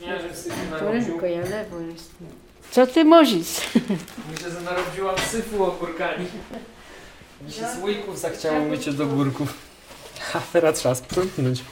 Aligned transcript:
Nie, 0.00 0.20
że 0.20 1.28
ja 1.28 1.40
lewo 1.40 1.80
jestem. 1.80 2.26
Co 2.70 2.86
ty 2.86 3.04
możesz? 3.04 3.60
Myślę, 4.30 4.50
że 4.50 4.60
narobiłam 4.60 5.16
syfu 5.18 5.64
ogórkami. 5.64 6.26
Mi 7.46 7.52
się 7.52 7.62
słoików 7.80 8.18
zachciało 8.18 8.60
mycie 8.60 8.92
do 8.92 9.06
górków. 9.06 9.54
A 10.34 10.40
teraz 10.52 10.78
trzeba 10.78 10.94
sprzątnąć. 10.94 11.64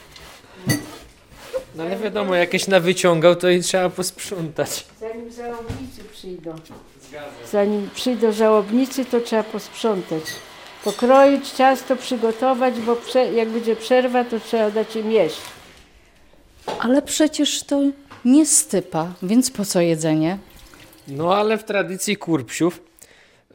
No 1.74 1.82
ale 1.84 1.96
wiadomo, 1.96 2.35
jakieś 2.35 2.69
nawyciągał, 2.69 3.37
to 3.37 3.51
i 3.51 3.60
trzeba 3.60 3.90
posprzątać. 3.90 4.87
Zanim 5.01 5.33
żałobnicy 5.33 6.04
przyjdą. 6.12 6.54
Zgadzam. 7.08 7.30
Zanim 7.53 7.90
przyjdą 7.94 8.33
żałobnicy, 8.33 9.04
to 9.04 9.21
trzeba 9.21 9.42
posprzątać. 9.42 10.22
Pokroić 10.85 11.51
ciasto, 11.51 11.96
przygotować, 11.96 12.80
bo 12.80 12.96
prze, 12.96 13.33
jak 13.33 13.49
będzie 13.49 13.76
przerwa, 13.76 14.24
to 14.24 14.40
trzeba 14.40 14.71
dać 14.71 14.96
im 14.96 15.12
jeść. 15.12 15.40
Ale 16.79 17.02
przecież 17.02 17.62
to 17.62 17.83
nie 18.24 18.46
stypa, 18.46 19.14
więc 19.23 19.50
po 19.50 19.64
co 19.64 19.80
jedzenie? 19.80 20.38
No 21.09 21.34
ale 21.34 21.59
w 21.59 21.64
tradycji 21.64 22.16
kurpsiów, 22.16 22.80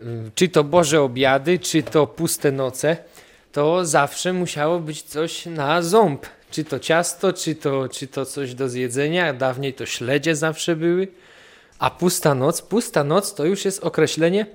y, 0.02 0.06
czy 0.36 0.50
to 0.50 0.64
Boże 0.64 1.02
obiady, 1.02 1.60
czy 1.60 1.84
to 1.84 2.08
puste 2.08 2.52
noce, 2.52 2.98
to 3.52 3.86
zawsze 3.86 4.34
musiało 4.34 4.80
być 4.80 5.02
coś 5.02 5.46
na 5.46 5.82
ząb. 5.82 6.26
Czy 6.52 6.64
to 6.64 6.80
ciasto, 6.80 7.34
czy 7.34 7.56
to, 7.56 7.90
czy 7.90 8.08
to 8.08 8.26
coś 8.26 8.54
do 8.54 8.70
zjedzenia. 8.70 9.34
Dawniej 9.34 9.74
to 9.74 9.86
śledzie 9.86 10.36
zawsze 10.36 10.76
były. 10.76 11.08
A 11.80 11.90
pusta 11.90 12.36
noc, 12.36 12.62
pusta 12.62 13.04
noc 13.04 13.34
to 13.34 13.46
już 13.46 13.66
jest 13.66 13.84
określenie 13.84 14.46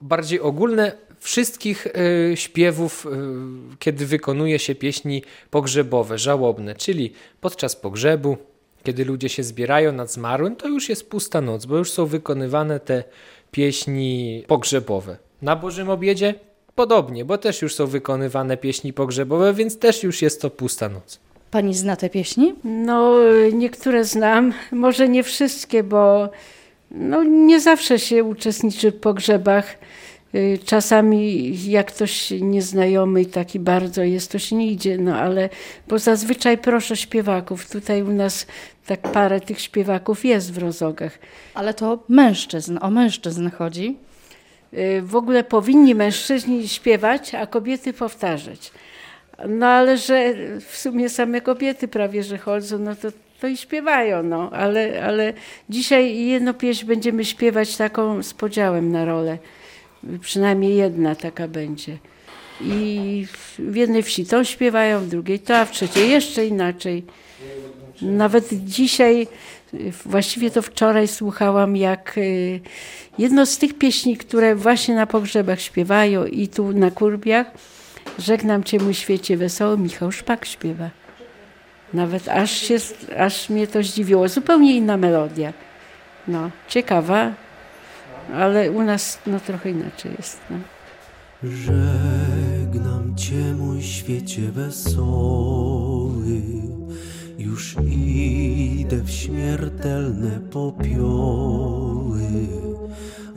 bardziej 0.00 0.40
ogólne 0.40 0.92
wszystkich 1.20 1.86
y, 1.86 2.36
śpiewów, 2.36 3.06
y, 3.06 3.76
kiedy 3.78 4.06
wykonuje 4.06 4.58
się 4.58 4.74
pieśni 4.74 5.22
pogrzebowe, 5.50 6.18
żałobne, 6.18 6.74
czyli 6.74 7.12
podczas 7.40 7.76
pogrzebu, 7.76 8.36
kiedy 8.84 9.04
ludzie 9.04 9.28
się 9.28 9.42
zbierają 9.42 9.92
nad 9.92 10.12
zmarłym, 10.12 10.56
to 10.56 10.68
już 10.68 10.88
jest 10.88 11.10
pusta 11.10 11.40
noc, 11.40 11.66
bo 11.66 11.76
już 11.76 11.90
są 11.90 12.06
wykonywane 12.06 12.80
te 12.80 13.04
pieśni 13.50 14.44
pogrzebowe. 14.46 15.16
Na 15.42 15.56
Bożym 15.56 15.90
Obiedzie 15.90 16.34
podobnie, 16.74 17.24
bo 17.24 17.38
też 17.38 17.62
już 17.62 17.74
są 17.74 17.86
wykonywane 17.86 18.56
pieśni 18.56 18.92
pogrzebowe, 18.92 19.54
więc 19.54 19.78
też 19.78 20.02
już 20.02 20.22
jest 20.22 20.42
to 20.42 20.50
pusta 20.50 20.88
noc. 20.88 21.20
Pani 21.50 21.74
zna 21.74 21.96
te 21.96 22.10
pieśni? 22.10 22.54
No, 22.64 23.14
niektóre 23.52 24.04
znam, 24.04 24.52
może 24.72 25.08
nie 25.08 25.22
wszystkie, 25.22 25.82
bo 25.82 26.28
no, 26.90 27.24
nie 27.24 27.60
zawsze 27.60 27.98
się 27.98 28.24
uczestniczy 28.24 28.90
w 28.90 29.00
pogrzebach. 29.00 29.78
Y, 30.34 30.58
Czasami 30.64 31.52
jak 31.70 31.86
ktoś 31.86 32.30
nieznajomy 32.30 33.22
i 33.22 33.26
taki 33.26 33.60
bardzo 33.60 34.02
jest, 34.02 34.32
to 34.32 34.38
się 34.38 34.56
nie 34.56 34.66
idzie, 34.70 34.98
no 34.98 35.16
ale 35.16 35.48
bo 35.88 35.98
zazwyczaj 35.98 36.58
proszę 36.58 36.96
śpiewaków. 36.96 37.70
Tutaj 37.70 38.02
u 38.02 38.12
nas 38.12 38.46
tak 38.86 39.00
parę 39.00 39.40
tych 39.40 39.60
śpiewaków 39.60 40.24
jest 40.24 40.52
w 40.52 40.58
rozogach. 40.58 41.18
Ale 41.54 41.74
to 41.74 41.98
mężczyzn, 42.08 42.78
o 42.80 42.90
mężczyzn 42.90 43.50
chodzi. 43.50 43.96
Y, 44.74 45.02
W 45.02 45.16
ogóle 45.16 45.44
powinni 45.44 45.94
mężczyźni 45.94 46.68
śpiewać, 46.68 47.34
a 47.34 47.46
kobiety 47.46 47.92
powtarzać. 47.92 48.72
No 49.48 49.66
ale 49.66 49.96
że 49.98 50.34
w 50.60 50.76
sumie 50.76 51.08
same 51.08 51.40
kobiety 51.40 51.88
prawie 51.88 52.22
że 52.22 52.38
chodzą, 52.38 52.78
no 52.78 52.96
to, 52.96 53.08
to 53.40 53.46
i 53.46 53.56
śpiewają, 53.56 54.22
no. 54.22 54.50
Ale, 54.50 55.04
ale 55.04 55.32
dzisiaj 55.68 56.26
jedną 56.26 56.54
pieśń 56.54 56.86
będziemy 56.86 57.24
śpiewać 57.24 57.76
taką 57.76 58.22
z 58.22 58.34
podziałem 58.34 58.92
na 58.92 59.04
rolę. 59.04 59.38
Przynajmniej 60.20 60.76
jedna 60.76 61.14
taka 61.14 61.48
będzie. 61.48 61.98
I 62.60 63.26
w 63.58 63.76
jednej 63.76 64.02
wsi 64.02 64.26
to 64.26 64.44
śpiewają, 64.44 65.00
w 65.00 65.08
drugiej 65.08 65.38
to, 65.38 65.56
a 65.56 65.64
w 65.64 65.70
trzeciej 65.70 66.10
jeszcze 66.10 66.46
inaczej. 66.46 67.04
Nawet 68.02 68.48
dzisiaj, 68.52 69.26
właściwie 70.04 70.50
to 70.50 70.62
wczoraj 70.62 71.08
słuchałam, 71.08 71.76
jak 71.76 72.18
y, 72.18 72.60
jedno 73.18 73.46
z 73.46 73.58
tych 73.58 73.78
pieśni, 73.78 74.16
które 74.16 74.54
właśnie 74.54 74.94
na 74.94 75.06
pogrzebach 75.06 75.60
śpiewają 75.60 76.24
i 76.24 76.48
tu 76.48 76.72
na 76.72 76.90
kurbiach, 76.90 77.46
Żegnam 78.18 78.64
Cię 78.64 78.78
mój 78.78 78.94
świecie 78.94 79.36
wesoły, 79.36 79.78
Michał 79.78 80.12
Szpak 80.12 80.44
śpiewa. 80.44 80.90
Nawet 81.94 82.28
aż, 82.28 82.50
się, 82.50 82.76
aż 83.18 83.48
mnie 83.48 83.66
to 83.66 83.82
zdziwiło. 83.82 84.28
Zupełnie 84.28 84.76
inna 84.76 84.96
melodia. 84.96 85.52
No, 86.28 86.50
ciekawa, 86.68 87.32
ale 88.34 88.70
u 88.70 88.82
nas 88.82 89.18
no, 89.26 89.40
trochę 89.40 89.70
inaczej 89.70 90.12
jest. 90.18 90.40
No. 90.50 90.56
Żegnam 91.42 93.14
Cię, 93.16 93.54
mój 93.58 93.82
świecie 93.82 94.52
wesoły, 94.52 96.42
już 97.38 97.76
idę 97.86 98.96
w 99.02 99.10
śmiertelne 99.10 100.40
popioły. 100.50 102.20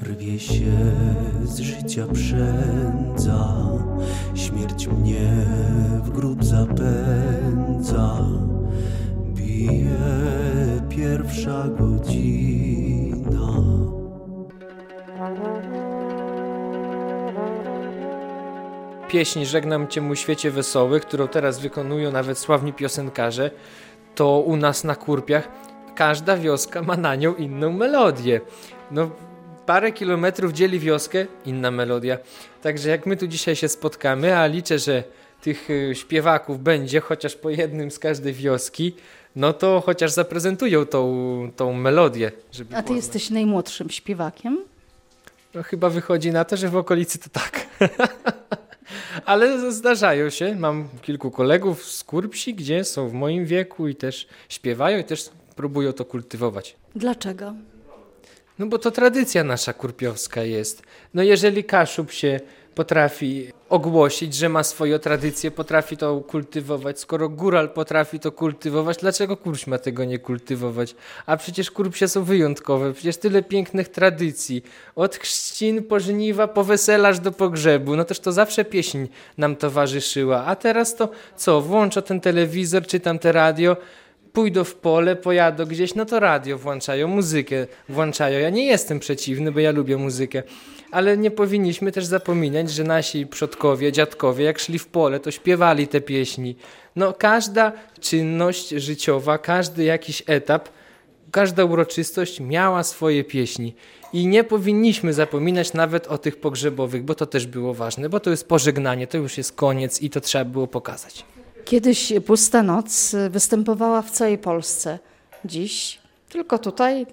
Rwie 0.03 0.39
się 0.39 0.91
z 1.43 1.59
życia 1.59 2.07
przędza, 2.13 3.55
śmierć 4.35 4.87
mnie 4.87 5.31
w 6.03 6.09
grób 6.09 6.45
zapędza. 6.45 8.19
Bije 9.35 9.97
pierwsza 10.89 11.67
godzina. 11.79 13.12
Pieśń 19.13 19.45
Żegnam 19.45 19.87
Cię 19.87 20.01
mój 20.01 20.17
świecie 20.17 20.51
wesoły, 20.51 20.99
którą 20.99 21.27
teraz 21.27 21.59
wykonują 21.59 22.11
nawet 22.11 22.37
sławni 22.37 22.73
piosenkarze, 22.73 23.51
to 24.15 24.39
u 24.39 24.55
nas 24.55 24.83
na 24.83 24.95
Kurpiach 24.95 25.47
każda 25.95 26.37
wioska 26.37 26.81
ma 26.81 26.97
na 26.97 27.15
nią 27.15 27.35
inną 27.35 27.71
melodię. 27.71 28.41
No, 28.91 29.09
parę 29.65 29.91
kilometrów 29.91 30.53
dzieli 30.53 30.79
wioskę, 30.79 31.25
inna 31.45 31.71
melodia. 31.71 32.17
Także 32.61 32.89
jak 32.89 33.05
my 33.05 33.17
tu 33.17 33.27
dzisiaj 33.27 33.55
się 33.55 33.67
spotkamy, 33.69 34.37
a 34.37 34.45
liczę, 34.45 34.79
że 34.79 35.03
tych 35.41 35.69
y, 35.69 35.95
śpiewaków 35.95 36.63
będzie 36.63 36.99
chociaż 36.99 37.35
po 37.35 37.49
jednym 37.49 37.91
z 37.91 37.99
każdej 37.99 38.33
wioski, 38.33 38.95
no 39.35 39.53
to 39.53 39.83
chociaż 39.85 40.11
zaprezentują 40.11 40.85
tą, 40.85 41.51
tą 41.55 41.73
melodię. 41.73 42.31
Żeby 42.51 42.75
A 42.75 42.83
ty 42.83 42.93
jesteś 42.93 43.29
najmłodszym 43.29 43.89
śpiewakiem? 43.89 44.59
no 45.53 45.63
chyba 45.63 45.89
wychodzi 45.89 46.31
na 46.31 46.45
to, 46.45 46.57
że 46.57 46.69
w 46.69 46.77
okolicy 46.77 47.19
to 47.19 47.29
tak. 47.29 47.67
Ale 49.25 49.71
zdarzają 49.71 50.29
się. 50.29 50.55
Mam 50.55 50.89
kilku 51.01 51.31
kolegów 51.31 51.85
z 51.85 52.03
Kurpsi, 52.03 52.55
gdzie 52.55 52.83
są 52.83 53.09
w 53.09 53.13
moim 53.13 53.45
wieku 53.45 53.87
i 53.87 53.95
też 53.95 54.27
śpiewają 54.49 54.97
i 54.99 55.03
też 55.03 55.29
próbują 55.55 55.93
to 55.93 56.05
kultywować. 56.05 56.75
Dlaczego? 56.95 57.53
No 58.59 58.65
bo 58.65 58.79
to 58.79 58.91
tradycja 58.91 59.43
nasza 59.43 59.73
kurpiowska 59.73 60.43
jest. 60.43 60.83
No 61.13 61.23
jeżeli 61.23 61.63
Kaszub 61.63 62.11
się 62.11 62.39
potrafi 62.75 63.47
ogłosić, 63.69 64.35
że 64.35 64.49
ma 64.49 64.63
swoją 64.63 64.99
tradycję, 64.99 65.51
potrafi 65.51 65.97
to 65.97 66.21
kultywować, 66.21 66.99
skoro 66.99 67.29
Góral 67.29 67.69
potrafi 67.69 68.19
to 68.19 68.31
kultywować, 68.31 68.97
dlaczego 68.97 69.37
Kurś 69.37 69.67
ma 69.67 69.77
tego 69.77 70.05
nie 70.05 70.19
kultywować? 70.19 70.95
A 71.25 71.37
przecież 71.37 71.71
Kurpsie 71.71 72.07
są 72.07 72.23
wyjątkowe, 72.23 72.93
przecież 72.93 73.17
tyle 73.17 73.43
pięknych 73.43 73.89
tradycji. 73.89 74.63
Od 74.95 75.15
chrzcin, 75.15 75.83
po 75.83 75.99
żniwa, 75.99 76.47
po 76.47 76.63
weselarz 76.63 77.19
do 77.19 77.31
pogrzebu, 77.31 77.95
no 77.95 78.03
też 78.05 78.19
to 78.19 78.31
zawsze 78.31 78.65
pieśń 78.65 79.05
nam 79.37 79.55
towarzyszyła. 79.55 80.45
A 80.45 80.55
teraz 80.55 80.95
to 80.95 81.09
co, 81.35 81.61
włączę 81.61 82.01
ten 82.01 82.21
telewizor, 82.21 82.87
czytam 82.87 83.19
te 83.19 83.31
radio, 83.31 83.77
pójdą 84.33 84.63
w 84.63 84.75
pole, 84.75 85.15
pojadą 85.15 85.65
gdzieś, 85.65 85.95
no 85.95 86.05
to 86.05 86.19
radio 86.19 86.57
włączają, 86.57 87.07
muzykę 87.07 87.67
włączają. 87.89 88.39
Ja 88.39 88.49
nie 88.49 88.65
jestem 88.65 88.99
przeciwny, 88.99 89.51
bo 89.51 89.59
ja 89.59 89.71
lubię 89.71 89.97
muzykę, 89.97 90.43
ale 90.91 91.17
nie 91.17 91.31
powinniśmy 91.31 91.91
też 91.91 92.05
zapominać, 92.05 92.71
że 92.71 92.83
nasi 92.83 93.27
przodkowie, 93.27 93.91
dziadkowie, 93.91 94.45
jak 94.45 94.59
szli 94.59 94.79
w 94.79 94.87
pole, 94.87 95.19
to 95.19 95.31
śpiewali 95.31 95.87
te 95.87 96.01
pieśni. 96.01 96.55
No 96.95 97.13
każda 97.13 97.71
czynność 97.99 98.69
życiowa, 98.69 99.37
każdy 99.37 99.83
jakiś 99.83 100.23
etap, 100.27 100.69
każda 101.31 101.65
uroczystość 101.65 102.39
miała 102.39 102.83
swoje 102.83 103.23
pieśni. 103.23 103.75
I 104.13 104.27
nie 104.27 104.43
powinniśmy 104.43 105.13
zapominać 105.13 105.73
nawet 105.73 106.07
o 106.07 106.17
tych 106.17 106.39
pogrzebowych, 106.39 107.03
bo 107.03 107.15
to 107.15 107.25
też 107.25 107.47
było 107.47 107.73
ważne, 107.73 108.09
bo 108.09 108.19
to 108.19 108.29
jest 108.29 108.47
pożegnanie, 108.47 109.07
to 109.07 109.17
już 109.17 109.37
jest 109.37 109.53
koniec 109.55 110.01
i 110.01 110.09
to 110.09 110.21
trzeba 110.21 110.45
było 110.45 110.67
pokazać. 110.67 111.25
Kiedyś 111.65 112.13
Pusta 112.25 112.63
Noc 112.63 113.15
występowała 113.29 114.01
w 114.01 114.11
całej 114.11 114.37
Polsce. 114.37 114.99
Dziś 115.45 115.99
tylko 116.29 116.59
tutaj, 116.59 117.05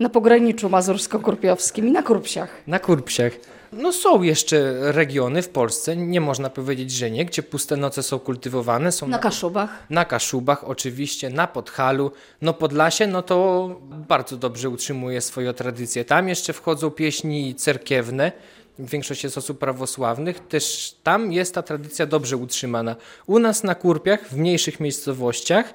na 0.00 0.08
pograniczu 0.08 0.68
mazursko-kurpiowskim 0.68 1.86
i 1.86 1.90
na 1.92 2.02
Kurpsiach. 2.02 2.48
Na 2.66 2.78
Kurpsiach. 2.78 3.32
No 3.72 3.92
są 3.92 4.22
jeszcze 4.22 4.74
regiony 4.92 5.42
w 5.42 5.48
Polsce, 5.48 5.96
nie 5.96 6.20
można 6.20 6.50
powiedzieć, 6.50 6.90
że 6.92 7.10
nie, 7.10 7.24
gdzie 7.24 7.42
puste 7.42 7.76
noce 7.76 8.02
są 8.02 8.18
kultywowane. 8.18 8.92
Są 8.92 9.08
Na 9.08 9.18
Kaszubach. 9.18 9.70
na 9.90 10.04
Kaszubach 10.04 10.64
oczywiście, 10.64 11.30
na 11.30 11.46
Podhalu. 11.46 12.10
No 12.42 12.52
Podlasie, 12.54 13.06
no 13.06 13.22
to 13.22 13.68
bardzo 14.08 14.36
dobrze 14.36 14.68
utrzymuje 14.68 15.20
swoją 15.20 15.52
tradycję. 15.52 16.04
Tam 16.04 16.28
jeszcze 16.28 16.52
wchodzą 16.52 16.90
pieśni 16.90 17.54
cerkiewne, 17.54 18.32
większość 18.80 19.24
jest 19.24 19.38
osób 19.38 19.58
prawosławnych, 19.58 20.48
też 20.48 20.94
tam 21.02 21.32
jest 21.32 21.54
ta 21.54 21.62
tradycja 21.62 22.06
dobrze 22.06 22.36
utrzymana. 22.36 22.96
U 23.26 23.38
nas 23.38 23.64
na 23.64 23.74
Kurpiach, 23.74 24.28
w 24.28 24.36
mniejszych 24.36 24.80
miejscowościach, 24.80 25.74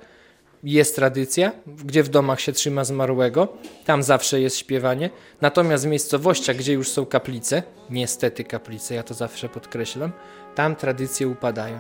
jest 0.64 0.96
tradycja, 0.96 1.52
gdzie 1.68 2.04
w 2.04 2.10
domach 2.10 2.42
się 2.42 2.52
trzyma 2.52 2.84
zmarłego, 2.84 3.48
tam 3.86 4.04
zawsze 4.04 4.42
jest 4.42 4.58
śpiewanie. 4.58 5.10
Natomiast 5.42 5.84
w 5.84 5.88
miejscowościach, 5.88 6.56
gdzie 6.56 6.74
już 6.74 6.90
są 6.90 7.06
kaplice, 7.06 7.64
niestety 7.90 8.44
kaplice, 8.44 8.96
ja 8.96 9.04
to 9.04 9.14
zawsze 9.14 9.50
podkreślam, 9.50 10.12
tam 10.56 10.76
tradycje 10.76 11.28
upadają. 11.28 11.80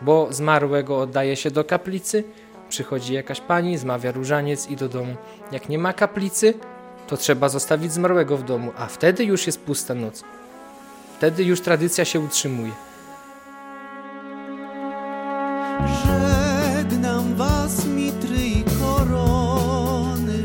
Bo 0.00 0.28
zmarłego 0.30 0.98
oddaje 0.98 1.36
się 1.36 1.50
do 1.50 1.64
kaplicy, 1.64 2.24
przychodzi 2.68 3.14
jakaś 3.14 3.40
pani, 3.40 3.78
zmawia 3.78 4.12
różaniec 4.12 4.70
i 4.70 4.76
do 4.76 4.88
domu. 4.88 5.16
Jak 5.52 5.68
nie 5.68 5.78
ma 5.78 5.92
kaplicy, 5.92 6.54
to 7.06 7.16
trzeba 7.16 7.48
zostawić 7.48 7.92
zmarłego 7.92 8.36
w 8.36 8.42
domu, 8.42 8.72
a 8.76 8.86
wtedy 8.86 9.24
już 9.24 9.46
jest 9.46 9.60
pusta 9.60 9.94
noc. 9.94 10.24
Wtedy 11.16 11.44
już 11.44 11.60
tradycja 11.60 12.04
się 12.04 12.20
utrzymuje. 12.20 12.72
Żegnam 16.04 17.34
was 17.34 17.86
mitry 17.86 18.36
i 18.36 18.64
korony 18.80 20.42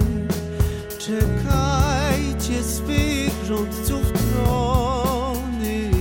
Czekajcie 0.97 2.63
swych 2.63 3.45
rządców 3.45 4.01
trony 4.11 5.91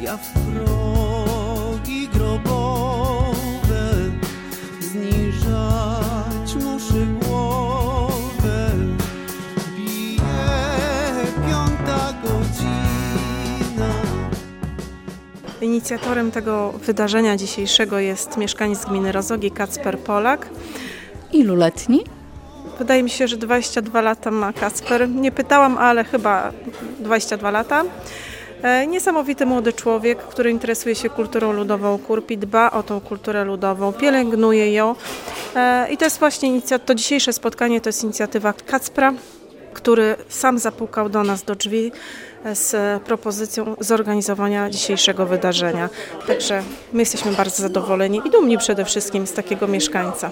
Ja 0.00 0.16
w 0.16 0.32
progi 0.32 2.08
grobowe 2.08 2.81
Inicjatorem 15.72 16.30
tego 16.30 16.72
wydarzenia 16.72 17.36
dzisiejszego 17.36 17.98
jest 17.98 18.36
mieszkaniec 18.36 18.84
gminy 18.84 19.12
Rozogi 19.12 19.50
Kacper 19.50 19.98
Polak. 19.98 20.48
Iluletni? 21.32 22.04
Wydaje 22.78 23.02
mi 23.02 23.10
się, 23.10 23.28
że 23.28 23.36
22 23.36 24.00
lata 24.00 24.30
ma 24.30 24.52
Kacper. 24.52 25.08
Nie 25.08 25.32
pytałam, 25.32 25.78
ale 25.78 26.04
chyba 26.04 26.52
22 27.00 27.50
lata. 27.50 27.84
E, 28.62 28.86
Niesamowity 28.86 29.46
młody 29.46 29.72
człowiek, 29.72 30.18
który 30.18 30.50
interesuje 30.50 30.94
się 30.94 31.10
kulturą 31.10 31.52
ludową 31.52 31.98
Kurpi, 31.98 32.38
dba 32.38 32.70
o 32.70 32.82
tą 32.82 33.00
kulturę 33.00 33.44
ludową, 33.44 33.92
pielęgnuje 33.92 34.72
ją. 34.72 34.94
E, 35.56 35.88
I 35.90 35.96
to 35.96 36.04
jest 36.04 36.18
właśnie 36.18 36.62
to 36.84 36.94
dzisiejsze 36.94 37.32
spotkanie 37.32 37.80
to 37.80 37.88
jest 37.88 38.04
inicjatywa 38.04 38.52
Kacpra, 38.52 39.12
który 39.74 40.16
sam 40.28 40.58
zapukał 40.58 41.08
do 41.08 41.22
nas 41.24 41.42
do 41.42 41.54
drzwi 41.54 41.92
e, 42.44 42.54
z 42.54 43.02
propozycją 43.02 43.76
zorganizowania 43.80 44.70
dzisiejszego 44.70 45.26
wydarzenia. 45.26 45.88
Także 46.26 46.62
my 46.92 47.00
jesteśmy 47.00 47.32
bardzo 47.32 47.62
zadowoleni 47.62 48.20
i 48.24 48.30
dumni 48.30 48.58
przede 48.58 48.84
wszystkim 48.84 49.26
z 49.26 49.32
takiego 49.32 49.68
mieszkańca. 49.68 50.30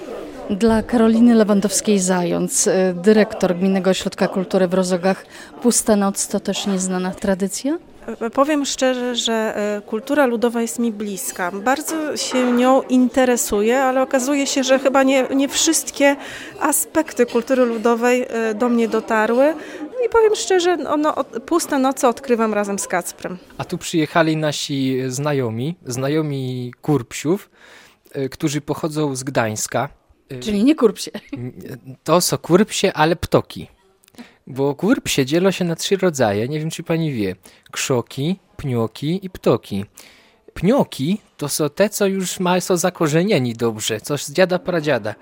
Dla 0.51 0.83
Karoliny 0.83 1.35
Lewandowskiej-Zając, 1.35 2.71
y, 2.71 2.95
dyrektor 2.95 3.57
Gminnego 3.57 3.91
Ośrodka 3.91 4.29
Kultury 4.29 4.69
w 4.69 4.75
Rozogach, 4.75 5.27
Pusta 5.63 5.97
Noc 5.97 6.29
to 6.29 6.41
też 6.41 6.67
nieznana 6.67 7.11
tradycja? 7.11 7.79
E, 8.07 8.31
Powiem 8.31 8.65
szczerze, 8.65 9.17
że 9.17 9.33
e, 9.33 9.83
kultura 9.87 10.27
ludowa 10.27 10.63
jest 10.63 10.79
mi 10.79 10.93
bliska. 10.93 11.51
Bardzo 11.51 12.17
się 12.17 12.53
nią 12.53 12.83
interesuję, 12.83 13.83
ale 13.83 14.03
okazuje 14.03 14.47
się, 14.47 14.65
że 14.65 14.79
chyba 14.79 15.03
nie, 15.03 15.27
nie 15.35 15.49
wszystkie 15.49 16.17
aspekty 16.61 17.27
kultury 17.27 17.65
ludowej 17.65 18.27
e, 18.29 18.55
do 18.55 18.69
mnie 18.69 18.89
dotarły. 18.89 19.55
I 20.07 20.09
powiem 20.09 20.35
szczerze, 20.35 20.77
no, 20.77 20.97
no, 20.97 21.15
puste 21.25 21.79
noce 21.79 22.09
odkrywam 22.09 22.55
razem 22.55 22.79
z 22.79 22.87
Kacprem. 22.87 23.39
A 23.59 23.65
tu 23.65 23.79
przyjechali 23.79 24.37
nasi 24.37 24.99
znajomi, 25.09 25.77
znajomi 25.87 26.75
Kurpsiów, 26.83 27.51
którzy 28.31 28.61
pochodzą 28.61 29.17
z 29.17 29.23
Gdańska. 29.23 29.89
Czyli 30.41 30.65
nie 30.65 30.75
kurpsie. 30.75 31.11
To 32.05 32.21
są 32.21 32.39
kurpsie, 32.39 32.93
ale 32.95 33.17
ptoki. 33.17 33.69
Bo 34.47 34.75
kurpsie 34.75 35.27
dzielą 35.27 35.51
się 35.51 35.65
na 35.65 35.77
trzy 35.77 35.97
rodzaje, 35.97 36.49
nie 36.49 36.59
wiem 36.59 36.71
czy 36.71 36.83
pani 36.83 37.13
wie. 37.13 37.37
Krzoki, 37.71 38.39
pnioki 38.57 39.27
i 39.27 39.31
ptoki. 39.31 39.85
Pnioki 40.55 41.21
to 41.37 41.49
są 41.49 41.71
te, 41.71 41.89
co 41.89 42.07
już 42.07 42.41
ma, 42.41 42.61
są 42.61 42.77
zakorzenieni 42.77 43.55
dobrze, 43.55 44.01
coś 44.01 44.25
z 44.25 44.33
dziada 44.33 44.59
pradziada. 44.59 45.15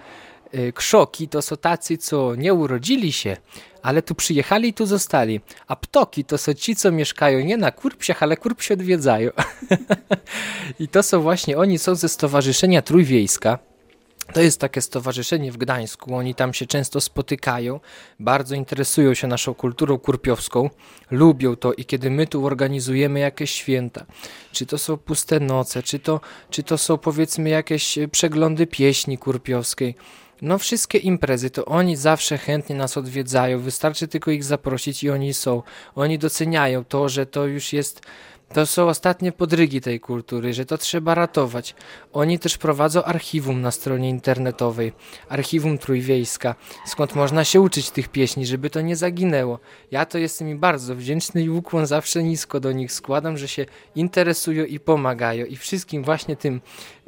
Y, 0.54 0.72
Krzoki 0.72 1.28
to 1.28 1.42
są 1.42 1.56
tacy, 1.56 1.98
co 1.98 2.34
nie 2.34 2.54
urodzili 2.54 3.12
się, 3.12 3.36
ale 3.82 4.02
tu 4.02 4.14
przyjechali 4.14 4.68
i 4.68 4.74
tu 4.74 4.86
zostali. 4.86 5.40
A 5.66 5.76
ptoki 5.76 6.24
to 6.24 6.38
są 6.38 6.54
ci, 6.54 6.76
co 6.76 6.92
mieszkają 6.92 7.40
nie 7.40 7.56
na 7.56 7.70
kurpsiach, 7.70 8.22
ale 8.22 8.36
kurpsi 8.36 8.72
odwiedzają. 8.72 9.30
I 10.80 10.88
to 10.88 11.02
są 11.02 11.20
właśnie, 11.20 11.58
oni 11.58 11.78
są 11.78 11.94
ze 11.94 12.08
Stowarzyszenia 12.08 12.82
Trójwiejska. 12.82 13.58
To 14.32 14.40
jest 14.40 14.60
takie 14.60 14.80
stowarzyszenie 14.80 15.52
w 15.52 15.56
Gdańsku. 15.56 16.14
Oni 16.14 16.34
tam 16.34 16.54
się 16.54 16.66
często 16.66 17.00
spotykają, 17.00 17.80
bardzo 18.20 18.54
interesują 18.54 19.14
się 19.14 19.26
naszą 19.26 19.54
kulturą 19.54 19.98
kurpiowską, 19.98 20.70
lubią 21.10 21.56
to 21.56 21.72
i 21.72 21.84
kiedy 21.84 22.10
my 22.10 22.26
tu 22.26 22.46
organizujemy 22.46 23.20
jakieś 23.20 23.50
święta, 23.50 24.06
czy 24.52 24.66
to 24.66 24.78
są 24.78 24.96
puste 24.96 25.40
noce, 25.40 25.82
czy 25.82 25.98
to, 25.98 26.20
czy 26.50 26.62
to 26.62 26.78
są 26.78 26.98
powiedzmy 26.98 27.48
jakieś 27.48 27.98
przeglądy 28.12 28.66
pieśni 28.66 29.18
kurpiowskiej, 29.18 29.94
no 30.42 30.58
wszystkie 30.58 30.98
imprezy, 30.98 31.50
to 31.50 31.64
oni 31.64 31.96
zawsze 31.96 32.38
chętnie 32.38 32.76
nas 32.76 32.96
odwiedzają, 32.96 33.58
wystarczy 33.60 34.08
tylko 34.08 34.30
ich 34.30 34.44
zaprosić 34.44 35.04
i 35.04 35.10
oni 35.10 35.34
są. 35.34 35.62
Oni 35.94 36.18
doceniają 36.18 36.84
to, 36.84 37.08
że 37.08 37.26
to 37.26 37.46
już 37.46 37.72
jest 37.72 38.00
to 38.54 38.66
są 38.66 38.88
ostatnie 38.88 39.32
podrygi 39.32 39.80
tej 39.80 40.00
kultury, 40.00 40.54
że 40.54 40.64
to 40.64 40.78
trzeba 40.78 41.14
ratować. 41.14 41.74
Oni 42.12 42.38
też 42.38 42.58
prowadzą 42.58 43.04
archiwum 43.04 43.60
na 43.60 43.70
stronie 43.70 44.08
internetowej, 44.08 44.92
archiwum 45.28 45.78
trójwiejska, 45.78 46.54
skąd 46.86 47.14
można 47.14 47.44
się 47.44 47.60
uczyć 47.60 47.90
tych 47.90 48.08
pieśni, 48.08 48.46
żeby 48.46 48.70
to 48.70 48.80
nie 48.80 48.96
zaginęło. 48.96 49.58
Ja 49.90 50.06
to 50.06 50.18
jestem 50.18 50.48
im 50.48 50.58
bardzo 50.58 50.94
wdzięczny 50.94 51.42
i 51.42 51.50
ukłon 51.50 51.86
zawsze 51.86 52.22
nisko 52.22 52.60
do 52.60 52.72
nich 52.72 52.92
składam, 52.92 53.38
że 53.38 53.48
się 53.48 53.66
interesują 53.96 54.64
i 54.64 54.80
pomagają. 54.80 55.46
I 55.46 55.56
wszystkim 55.56 56.04
właśnie 56.04 56.36
tym 56.36 56.60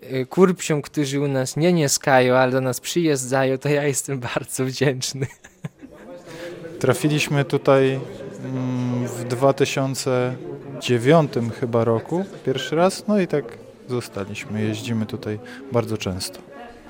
e, 0.02 0.26
kurpsiom, 0.26 0.82
którzy 0.82 1.20
u 1.20 1.28
nas 1.28 1.56
nie 1.56 1.72
nieskają, 1.72 2.34
ale 2.34 2.52
do 2.52 2.60
nas 2.60 2.80
przyjeżdżają, 2.80 3.58
to 3.58 3.68
ja 3.68 3.84
jestem 3.84 4.20
bardzo 4.34 4.64
wdzięczny. 4.64 5.26
Trafiliśmy 6.78 7.44
tutaj 7.44 8.00
mm, 8.44 9.08
w 9.08 9.24
2009 10.80 11.32
chyba 11.60 11.84
roku 11.84 12.24
pierwszy 12.46 12.76
raz, 12.76 13.04
no 13.08 13.20
i 13.20 13.26
tak 13.26 13.44
zostaliśmy. 13.88 14.62
Jeździmy 14.62 15.06
tutaj 15.06 15.38
bardzo 15.72 15.98
często. 15.98 16.38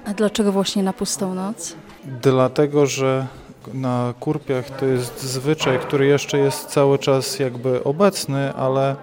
A 0.05 0.15
dlaczego 0.15 0.53
właśnie 0.53 0.83
na 0.83 0.93
pustą 0.93 1.35
noc? 1.35 1.77
Dlatego, 2.23 2.87
że 2.87 3.27
na 3.75 4.15
Kurpiach 4.21 4.71
to 4.71 4.87
jest 4.87 5.23
zwyczaj, 5.23 5.79
który 5.79 6.07
jeszcze 6.07 6.39
jest 6.39 6.67
cały 6.67 6.99
czas 6.99 7.39
jakby 7.39 7.85
obecny, 7.85 8.55
ale 8.55 8.97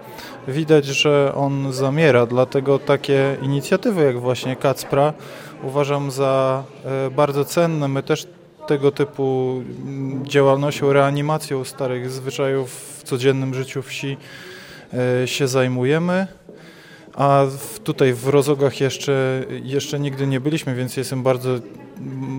widać, 0.48 0.84
że 0.84 1.32
on 1.34 1.72
zamiera. 1.72 2.26
Dlatego 2.26 2.78
takie 2.78 3.36
inicjatywy 3.42 4.04
jak 4.04 4.20
właśnie 4.20 4.56
Kacpra 4.56 5.12
uważam 5.62 6.10
za 6.10 6.64
e, 6.84 7.10
bardzo 7.10 7.44
cenne. 7.44 7.88
My 7.88 8.02
też 8.02 8.26
tego 8.66 8.92
typu 8.92 9.62
mm, 9.84 10.26
działalnością, 10.26 10.92
reanimacją 10.92 11.64
starych 11.64 12.10
zwyczajów 12.10 12.98
w 12.98 13.02
codziennym 13.02 13.54
życiu 13.54 13.82
wsi 13.82 14.16
się 15.26 15.48
zajmujemy. 15.48 16.26
A 17.18 17.44
tutaj 17.84 18.12
w 18.12 18.28
Rozogach 18.28 18.80
jeszcze, 18.80 19.44
jeszcze 19.62 20.00
nigdy 20.00 20.26
nie 20.26 20.40
byliśmy, 20.40 20.74
więc 20.74 20.96
jestem 20.96 21.22
bardzo, 21.22 21.58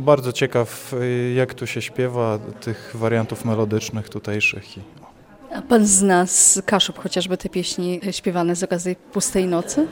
bardzo 0.01 0.33
ciekaw, 0.33 0.93
y, 0.93 1.33
jak 1.33 1.53
tu 1.53 1.67
się 1.67 1.81
śpiewa 1.81 2.39
tych 2.61 2.91
wariantów 2.93 3.45
melodycznych 3.45 4.09
tutejszych. 4.09 4.77
I 4.77 4.81
A 5.55 5.61
pan 5.61 5.85
zna 5.85 6.25
z 6.25 6.61
Kaszub 6.65 6.99
chociażby 6.99 7.37
te 7.37 7.49
pieśni 7.49 7.99
śpiewane 8.11 8.55
z 8.55 8.63
okazji 8.63 8.95
Pustej 8.95 9.47
Nocy? 9.47 9.87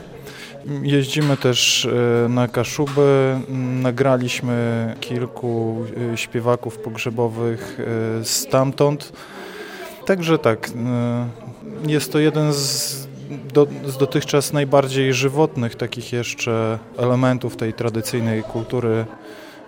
Jeździmy 0.82 1.38
też 1.38 1.86
y, 1.86 2.30
na 2.30 2.48
Kaszuby, 2.48 3.40
nagraliśmy 3.82 4.96
kilku 5.00 5.86
śpiewaków 6.16 6.78
pogrzebowych 6.78 7.80
stamtąd. 8.24 9.14
Także 10.06 10.40
tak, 10.40 10.70
jest 11.88 12.12
to 12.12 12.20
jeden 12.20 12.54
z, 12.54 13.08
do, 13.54 13.68
z 13.86 13.98
dotychczas 13.98 14.54
najbardziej 14.54 15.14
żywotnych 15.14 15.76
takich 15.76 16.14
jeszcze 16.14 16.80
elementów 16.98 17.56
tej 17.56 17.74
tradycyjnej 17.74 18.44
kultury 18.44 19.06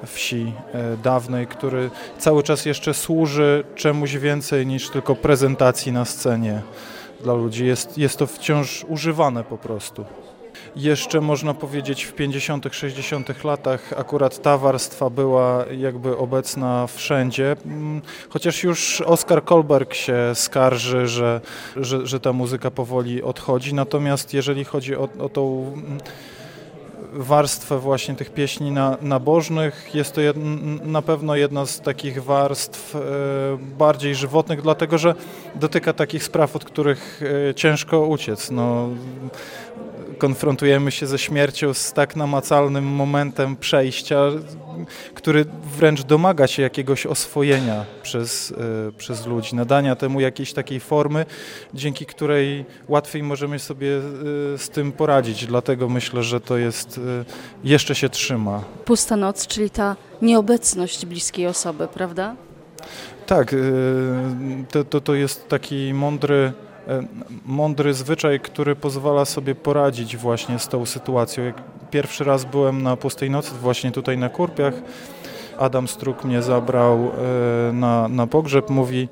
wsi 0.06 0.54
e, 0.74 0.98
dawnej, 0.98 1.48
który 1.48 1.90
cały 2.18 2.44
czas 2.44 2.66
jeszcze 2.66 2.94
służy 2.94 3.64
czemuś 3.76 4.18
więcej 4.18 4.68
niż 4.68 4.90
tylko 4.90 5.16
prezentacji 5.16 5.92
na 5.92 6.06
scenie 6.06 6.62
dla 7.24 7.34
ludzi. 7.34 7.66
Jest, 7.66 7.98
jest 7.98 8.18
to 8.18 8.28
wciąż 8.28 8.86
używane 8.88 9.44
po 9.44 9.58
prostu. 9.58 10.06
Jeszcze 10.76 11.22
można 11.22 11.54
powiedzieć 11.54 12.04
w 12.04 12.14
50., 12.14 12.66
60. 12.72 13.44
latach 13.44 13.94
akurat 13.98 14.42
ta 14.42 14.58
warstwa 14.58 15.10
była 15.10 15.66
jakby 15.72 16.18
obecna 16.18 16.88
wszędzie, 16.88 17.56
Mm, 17.66 18.02
chociaż 18.30 18.64
już 18.64 19.02
Oskar 19.02 19.44
Kolberg 19.44 19.94
się 19.94 20.18
skarży, 20.34 21.08
że, 21.08 21.42
że, 21.76 22.08
że 22.08 22.20
ta 22.20 22.34
muzyka 22.34 22.72
powoli 22.72 23.24
odchodzi. 23.24 23.74
Natomiast 23.74 24.34
jeżeli 24.34 24.64
chodzi 24.64 24.96
o, 24.96 25.10
o 25.20 25.30
tą 25.30 25.74
mm, 25.74 26.00
warstwę 27.14 27.80
właśnie 27.80 28.16
tych 28.16 28.30
pieśni 28.34 28.72
na, 28.72 28.98
nabożnych. 29.02 29.90
Jest 29.94 30.16
to 30.16 30.22
jed, 30.22 30.38
na 30.84 31.02
pewno 31.02 31.36
jedna 31.36 31.66
z 31.66 31.82
takich 31.82 32.24
warstw 32.24 32.96
e, 32.96 33.00
bardziej 33.78 34.16
żywotnych, 34.16 34.62
dlatego 34.62 34.98
że 34.98 35.16
dotyka 35.56 35.94
takich 35.94 36.24
spraw, 36.24 36.56
od 36.56 36.66
których 36.66 37.22
e, 37.50 37.54
ciężko 37.56 38.00
uciec. 38.06 38.52
No, 38.52 38.90
konfrontujemy 40.20 40.92
się 40.92 41.08
ze 41.08 41.18
śmiercią 41.18 41.74
z 41.74 41.94
tak 41.94 42.16
namacalnym 42.16 42.86
momentem 42.86 43.56
przejścia, 43.56 44.20
który 45.14 45.46
wręcz 45.78 46.04
domaga 46.04 46.48
się 46.48 46.62
jakiegoś 46.62 47.06
oswojenia 47.06 47.86
przez, 48.04 48.52
e, 48.88 48.92
przez 48.92 49.26
ludzi, 49.26 49.56
nadania 49.56 49.96
temu 49.96 50.20
jakiejś 50.20 50.54
takiej 50.54 50.80
formy, 50.80 51.26
dzięki 51.74 52.06
której 52.06 52.66
łatwiej 52.88 53.24
możemy 53.24 53.60
sobie 53.60 53.98
e, 53.98 54.02
z 54.58 54.70
tym 54.70 54.92
poradzić. 54.92 55.46
Dlatego 55.46 55.90
myślę, 55.90 56.24
że 56.24 56.42
to 56.42 56.58
jest, 56.58 56.98
e, 56.98 57.26
jeszcze 57.64 57.96
się 57.96 58.10
trzyma. 58.10 58.64
Pusta 58.86 59.16
noc, 59.16 59.48
czyli 59.48 59.70
ta 59.70 59.96
nieobecność 60.22 61.06
bliskiej 61.06 61.48
osoby, 61.48 61.88
prawda? 61.88 62.36
Tak, 63.26 63.56
to, 64.72 64.84
to, 64.84 65.02
to 65.02 65.14
jest 65.16 65.48
taki 65.48 65.94
mądry 65.94 66.54
mądry 67.46 67.94
zwyczaj, 67.94 68.40
który 68.40 68.76
pozwala 68.76 69.26
sobie 69.26 69.56
poradzić 69.56 70.18
właśnie 70.18 70.60
z 70.60 70.68
tą 70.68 70.86
sytuacją. 70.86 71.44
Jak 71.44 71.62
pierwszy 71.92 72.24
raz 72.24 72.46
byłem 72.46 72.84
na 72.84 72.98
pustej 72.98 73.30
nocy 73.30 73.52
właśnie 73.62 73.92
tutaj 73.92 74.18
na 74.18 74.30
Kurpiach, 74.30 74.74
Adam 75.60 75.88
Struk 75.88 76.24
mnie 76.24 76.42
zabrał 76.42 76.98
e, 76.98 77.74
na, 77.74 78.08
na 78.08 78.28
pogrzeb, 78.28 78.70
mówi 78.70 79.10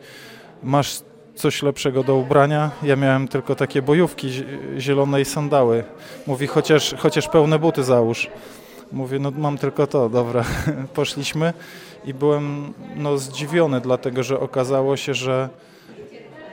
masz 0.63 1.01
coś 1.35 1.63
lepszego 1.63 2.03
do 2.03 2.15
ubrania? 2.15 2.71
Ja 2.83 2.95
miałem 2.95 3.27
tylko 3.27 3.55
takie 3.55 3.81
bojówki 3.81 4.43
zielone 4.77 5.21
i 5.21 5.25
sandały. 5.25 5.83
Mówi 6.27 6.47
chociaż, 6.47 6.95
chociaż 6.97 7.27
pełne 7.27 7.59
buty 7.59 7.83
załóż. 7.83 8.29
Mówię, 8.91 9.19
no 9.19 9.31
mam 9.37 9.57
tylko 9.57 9.87
to, 9.87 10.09
dobra. 10.09 10.43
Poszliśmy 10.93 11.53
i 12.05 12.13
byłem 12.13 12.73
no, 12.95 13.17
zdziwiony, 13.17 13.81
dlatego 13.81 14.23
że 14.23 14.39
okazało 14.39 14.97
się, 14.97 15.13
że 15.13 15.49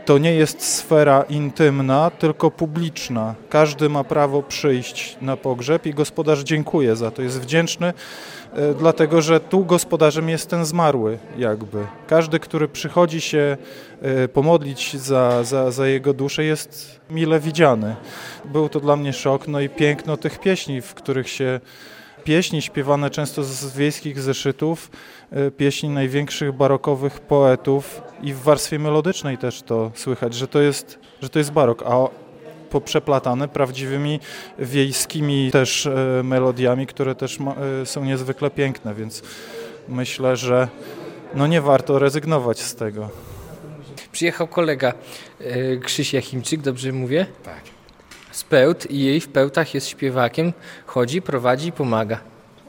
to 0.05 0.19
nie 0.19 0.35
jest 0.35 0.63
sfera 0.63 1.23
intymna, 1.23 2.11
tylko 2.11 2.51
publiczna. 2.51 3.35
Każdy 3.49 3.89
ma 3.89 4.05
prawo 4.05 4.43
przyjść 4.43 5.17
na 5.21 5.37
pogrzeb 5.37 5.87
i 5.87 5.95
gospodarz 5.95 6.43
dziękuję 6.43 6.97
za 6.97 7.11
to. 7.11 7.23
Jest 7.23 7.41
wdzięczny, 7.41 7.93
e, 8.53 8.75
dlatego 8.75 9.23
że 9.23 9.41
tu 9.41 9.65
gospodarzem 9.65 10.29
jest 10.29 10.51
ten 10.51 10.65
zmarły, 10.65 11.19
jakby. 11.39 11.87
Każdy, 12.07 12.41
który 12.41 12.69
przychodzi 12.69 13.21
się 13.21 13.57
e, 14.03 14.29
pomodlić 14.29 14.97
za, 14.97 15.45
za, 15.45 15.71
za 15.71 15.87
jego 15.87 16.15
duszę, 16.15 16.45
jest 16.45 17.01
mile 17.11 17.41
widziany. 17.41 17.97
Był 18.45 18.69
to 18.69 18.81
dla 18.81 18.97
mnie 18.97 19.13
szok, 19.13 19.49
no 19.49 19.61
i 19.61 19.69
piękno 19.69 20.17
tych 20.17 20.41
pieśni, 20.41 20.81
w 20.81 20.95
których 20.95 21.29
się 21.29 21.61
pieśni 22.25 22.63
śpiewane 22.63 23.11
często 23.11 23.45
z 23.45 23.77
wiejskich 23.77 24.21
zeszytów, 24.21 24.91
e, 25.31 25.51
pieśni 25.51 25.89
największych 25.89 26.53
barokowych 26.53 27.21
poetów 27.21 28.03
i 28.23 28.33
w 28.33 28.39
warstwie 28.39 28.79
melodycznej 28.79 29.39
też 29.39 29.63
to 29.63 29.91
słychać, 29.95 30.35
że 30.35 30.49
to 30.49 30.61
jest, 30.61 30.99
że 31.23 31.29
to 31.29 31.39
jest 31.39 31.53
barok, 31.53 31.83
a 31.87 32.09
poprzeplatane 32.71 33.49
prawdziwymi 33.49 34.21
wiejskimi 34.59 35.51
też 35.51 35.87
e, 35.87 36.23
melodiami, 36.25 36.87
które 36.87 37.15
też 37.15 37.39
e, 37.83 37.87
są 37.87 38.05
niezwykle 38.05 38.51
piękne, 38.51 38.95
więc 38.95 39.23
myślę, 39.89 40.37
że 40.37 40.69
no 41.35 41.47
nie 41.47 41.61
warto 41.61 41.99
rezygnować 41.99 42.61
z 42.61 42.75
tego. 42.75 43.11
Przyjechał 44.13 44.49
kolega 44.49 44.93
Krzyś 45.83 46.13
Jachimczyk, 46.13 46.61
dobrze 46.61 46.93
mówię? 46.93 47.27
Tak 47.45 47.74
z 48.35 48.45
Pełt 48.45 48.91
i 48.91 48.99
jej 48.99 49.21
w 49.21 49.29
Pełtach 49.29 49.75
jest 49.75 49.89
śpiewakiem, 49.89 50.53
chodzi, 50.87 51.23
prowadzi 51.23 51.69
i 51.69 51.73
pomaga. 51.73 52.21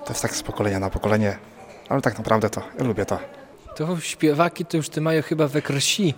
To 0.06 0.10
jest 0.10 0.22
tak 0.22 0.36
z 0.36 0.44
pokolenia 0.44 0.80
na 0.80 0.90
pokolenie, 0.90 1.38
ale 1.90 2.02
tak 2.02 2.18
naprawdę 2.18 2.50
to, 2.50 2.62
ja 2.80 2.86
lubię 2.86 3.06
to. 3.06 3.20
To 3.76 4.00
śpiewaki 4.00 4.66
to 4.66 4.78
już 4.78 4.90
ty 4.90 5.02
mają 5.02 5.22
chyba 5.22 5.48
we 5.48 5.62
krwi, 5.62 6.14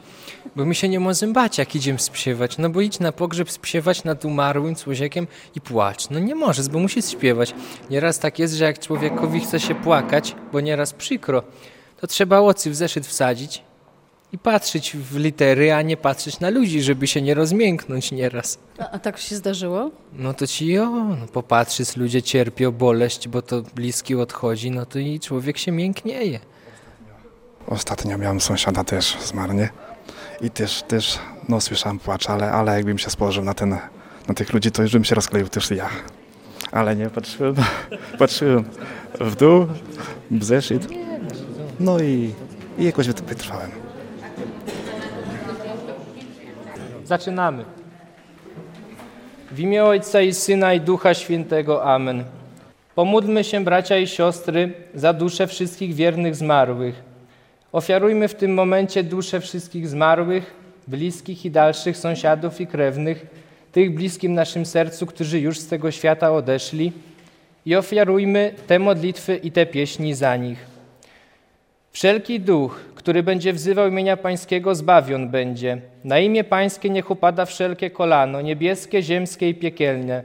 bo 0.55 0.65
my 0.65 0.75
się 0.75 0.89
nie 0.89 0.99
możemy 0.99 1.33
bać, 1.33 1.57
jak 1.57 1.75
idziemy 1.75 1.99
śpiewać. 1.99 2.57
No 2.57 2.69
bo 2.69 2.81
idź 2.81 2.99
na 2.99 3.11
pogrzeb 3.11 3.49
śpiewać 3.49 4.03
nad 4.03 4.25
umarłym 4.25 4.75
człowiekiem 4.75 5.27
i 5.55 5.61
płacz. 5.61 6.09
No 6.09 6.19
nie 6.19 6.35
możesz, 6.35 6.69
bo 6.69 6.79
musisz 6.79 7.05
śpiewać. 7.05 7.53
Nieraz 7.89 8.19
tak 8.19 8.39
jest, 8.39 8.53
że 8.53 8.65
jak 8.65 8.79
człowiekowi 8.79 9.39
chce 9.39 9.59
się 9.59 9.75
płakać, 9.75 10.35
bo 10.51 10.59
nieraz 10.59 10.93
przykro, 10.93 11.43
to 12.01 12.07
trzeba 12.07 12.39
ocy 12.39 12.69
w 12.69 12.75
zeszyt 12.75 13.07
wsadzić 13.07 13.66
i 14.33 14.37
patrzeć 14.37 14.97
w 14.97 15.17
litery, 15.17 15.73
a 15.73 15.81
nie 15.81 15.97
patrzeć 15.97 16.39
na 16.39 16.49
ludzi, 16.49 16.81
żeby 16.81 17.07
się 17.07 17.21
nie 17.21 17.33
rozmięknąć 17.33 18.11
nieraz. 18.11 18.57
A, 18.79 18.89
a 18.91 18.99
tak 18.99 19.17
się 19.17 19.35
zdarzyło? 19.35 19.91
No 20.13 20.33
to 20.33 20.47
ci 20.47 20.79
o, 20.79 20.89
no 20.89 21.27
popatrzysz, 21.33 21.97
ludzie 21.97 22.21
cierpią 22.21 22.71
boleść, 22.71 23.27
bo 23.27 23.41
to 23.41 23.61
bliski 23.61 24.15
odchodzi, 24.15 24.71
no 24.71 24.85
to 24.85 24.99
i 24.99 25.19
człowiek 25.19 25.57
się 25.57 25.71
mięknieje. 25.71 26.39
Ostatnio 27.67 28.17
miałem 28.17 28.41
sąsiada 28.41 28.83
też 28.83 29.17
zmarnie 29.21 29.69
i 30.41 30.49
też, 30.49 30.83
też 30.83 31.19
no 31.49 31.61
słyszałem 31.61 31.99
płacz, 31.99 32.29
ale, 32.29 32.51
ale 32.51 32.75
jakbym 32.75 32.97
się 32.97 33.09
spojrzał 33.09 33.43
na, 33.43 33.53
ten, 33.53 33.77
na 34.27 34.33
tych 34.33 34.53
ludzi, 34.53 34.71
to 34.71 34.81
już 34.81 34.91
bym 34.91 35.03
się 35.03 35.15
rozkleił 35.15 35.47
też 35.47 35.71
ja. 35.71 35.89
Ale 36.71 36.95
nie, 36.95 37.09
patrzyłem, 37.09 37.55
patrzyłem 38.19 38.63
w 39.19 39.35
dół, 39.35 39.67
w 40.31 40.43
zeszyt, 40.43 40.87
no 41.79 41.99
i, 41.99 42.33
i 42.77 42.83
jakoś 42.83 43.07
wytrwałem. 43.07 43.86
Zaczynamy. 47.07 47.65
W 49.51 49.59
imię 49.59 49.83
Ojca 49.83 50.21
i 50.21 50.33
Syna 50.33 50.73
i 50.73 50.81
Ducha 50.81 51.13
Świętego. 51.13 51.83
Amen. 51.83 52.23
Pomódlmy 52.95 53.43
się, 53.43 53.63
bracia 53.63 53.97
i 53.97 54.07
siostry, 54.07 54.73
za 54.93 55.13
dusze 55.13 55.47
wszystkich 55.47 55.93
wiernych 55.93 56.35
zmarłych. 56.35 57.01
Ofiarujmy 57.71 58.27
w 58.27 58.35
tym 58.35 58.53
momencie 58.53 59.03
dusze 59.03 59.39
wszystkich 59.39 59.87
zmarłych, 59.87 60.53
bliskich 60.87 61.45
i 61.45 61.51
dalszych 61.51 61.97
sąsiadów 61.97 62.61
i 62.61 62.67
krewnych, 62.67 63.25
tych 63.71 63.95
bliskim 63.95 64.33
naszym 64.33 64.65
sercu, 64.65 65.05
którzy 65.05 65.39
już 65.39 65.59
z 65.59 65.67
tego 65.67 65.91
świata 65.91 66.31
odeszli, 66.31 66.91
i 67.65 67.75
ofiarujmy 67.75 68.53
te 68.67 68.79
modlitwy 68.79 69.35
i 69.35 69.51
te 69.51 69.65
pieśni 69.65 70.13
za 70.13 70.35
nich. 70.35 70.65
Wszelki 71.91 72.39
duch, 72.39 72.79
który 73.07 73.23
będzie 73.23 73.53
wzywał 73.53 73.87
imienia 73.87 74.17
Pańskiego, 74.17 74.75
zbawion 74.75 75.29
będzie. 75.29 75.81
Na 76.03 76.19
imię 76.19 76.43
Pańskie 76.43 76.89
niech 76.89 77.11
upada 77.11 77.45
wszelkie 77.45 77.89
kolano, 77.89 78.41
niebieskie, 78.41 79.03
ziemskie 79.03 79.49
i 79.49 79.55
piekielne. 79.55 80.23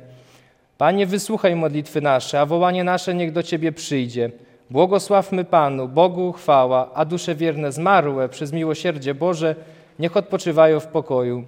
Panie, 0.78 1.06
wysłuchaj 1.06 1.56
modlitwy 1.56 2.00
nasze, 2.00 2.40
a 2.40 2.46
wołanie 2.46 2.84
nasze 2.84 3.14
niech 3.14 3.32
do 3.32 3.42
Ciebie 3.42 3.72
przyjdzie. 3.72 4.30
Błogosławmy 4.70 5.44
Panu, 5.44 5.88
Bogu 5.88 6.32
chwała, 6.32 6.90
a 6.94 7.04
dusze 7.04 7.34
wierne 7.34 7.72
zmarłe 7.72 8.28
przez 8.28 8.52
miłosierdzie 8.52 9.14
Boże 9.14 9.54
niech 9.98 10.16
odpoczywają 10.16 10.80
w 10.80 10.86
pokoju. 10.86 11.44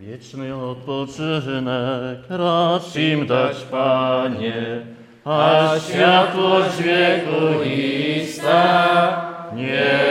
Wieczny 0.00 0.56
odpoczynek 0.56 2.18
racz 2.28 2.96
im 2.96 3.26
dać, 3.26 3.56
Panie, 3.70 4.80
a 5.24 5.70
światłość 5.88 6.82
wieku 6.82 7.62
ista 7.64 9.28
niechaj 9.54 10.07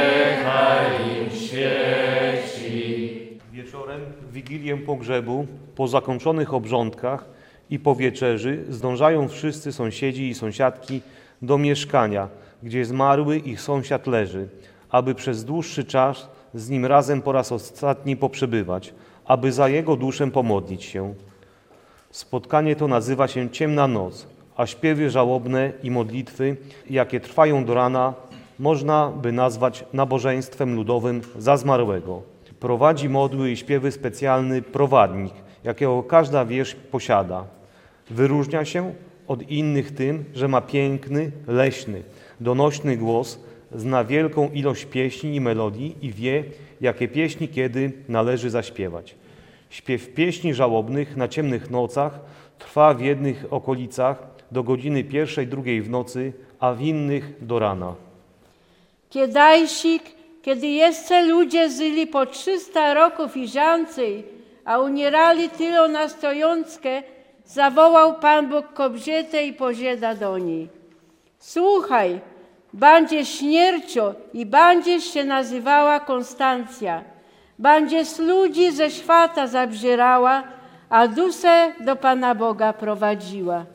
Wigilię 4.49 4.77
pogrzebu, 4.77 5.45
po 5.75 5.87
zakończonych 5.87 6.53
obrządkach 6.53 7.25
i 7.69 7.79
po 7.79 7.95
wieczerzy 7.95 8.65
zdążają 8.69 9.27
wszyscy 9.27 9.71
sąsiedzi 9.71 10.29
i 10.29 10.33
sąsiadki 10.33 11.01
do 11.41 11.57
mieszkania, 11.57 12.27
gdzie 12.63 12.85
zmarły 12.85 13.37
ich 13.37 13.61
sąsiad 13.61 14.07
leży, 14.07 14.47
aby 14.89 15.15
przez 15.15 15.45
dłuższy 15.45 15.85
czas 15.85 16.29
z 16.53 16.69
nim 16.69 16.85
razem 16.85 17.21
po 17.21 17.31
raz 17.31 17.51
ostatni 17.51 18.17
poprzebywać, 18.17 18.93
aby 19.25 19.51
za 19.51 19.69
jego 19.69 19.95
duszę 19.95 20.31
pomodlić 20.31 20.83
się. 20.83 21.13
Spotkanie 22.11 22.75
to 22.75 22.87
nazywa 22.87 23.27
się 23.27 23.49
Ciemna 23.49 23.87
Noc, 23.87 24.27
a 24.57 24.65
śpiewy 24.65 25.09
żałobne 25.09 25.71
i 25.83 25.91
modlitwy, 25.91 26.57
jakie 26.89 27.19
trwają 27.19 27.65
do 27.65 27.73
rana, 27.73 28.13
można 28.59 29.11
by 29.21 29.31
nazwać 29.31 29.85
nabożeństwem 29.93 30.75
ludowym 30.75 31.21
za 31.37 31.57
zmarłego. 31.57 32.36
Prowadzi 32.59 33.09
modły 33.09 33.51
i 33.51 33.57
śpiewy 33.57 33.91
specjalny 33.91 34.61
prowadnik, 34.61 35.33
jakiego 35.63 36.03
każda 36.03 36.45
wieś 36.45 36.75
posiada. 36.75 37.45
Wyróżnia 38.09 38.65
się 38.65 38.93
od 39.27 39.49
innych 39.49 39.95
tym, 39.95 40.25
że 40.33 40.47
ma 40.47 40.61
piękny, 40.61 41.31
leśny, 41.47 42.03
donośny 42.39 42.97
głos, 42.97 43.39
zna 43.75 44.03
wielką 44.03 44.49
ilość 44.49 44.85
pieśni 44.85 45.35
i 45.35 45.41
melodii 45.41 45.95
i 46.01 46.11
wie, 46.11 46.43
jakie 46.81 47.07
pieśni 47.07 47.47
kiedy 47.47 47.91
należy 48.09 48.49
zaśpiewać. 48.49 49.15
Śpiew 49.69 50.13
pieśni 50.13 50.53
żałobnych 50.53 51.17
na 51.17 51.27
ciemnych 51.27 51.69
nocach 51.69 52.19
trwa 52.59 52.93
w 52.93 53.01
jednych 53.01 53.45
okolicach 53.49 54.23
do 54.51 54.63
godziny 54.63 55.03
pierwszej, 55.03 55.47
drugiej 55.47 55.81
w 55.81 55.89
nocy, 55.89 56.33
a 56.59 56.73
w 56.73 56.81
innych 56.81 57.33
do 57.41 57.59
rana. 57.59 57.95
Kiedajsik, 59.09 60.03
kiedy 60.47 60.67
jeszcze 60.67 61.23
ludzie 61.23 61.69
żyli 61.69 62.07
po 62.07 62.25
300 62.25 62.93
roków 62.93 63.37
i 63.37 63.47
więcej, 63.47 64.23
a 64.65 64.79
umierali 64.79 65.49
tyle 65.49 65.87
na 65.87 66.09
stojąckę, 66.09 67.03
zawołał 67.45 68.13
Pan 68.19 68.49
Bóg 68.49 68.73
kobietę 68.73 69.45
i 69.45 69.53
pozieda 69.53 70.15
do 70.15 70.37
niej. 70.37 70.69
Słuchaj, 71.39 72.19
będziesz 72.73 73.29
śmiercią 73.29 74.13
i 74.33 74.45
będziesz 74.45 75.03
się 75.03 75.23
nazywała 75.23 75.99
Konstancja. 75.99 77.03
Będziesz 77.59 78.19
ludzi 78.19 78.71
ze 78.71 78.91
świata 78.91 79.47
zabzierała, 79.47 80.43
a 80.89 81.07
dusę 81.07 81.73
do 81.79 81.95
Pana 81.95 82.35
Boga 82.35 82.73
prowadziła. 82.73 83.65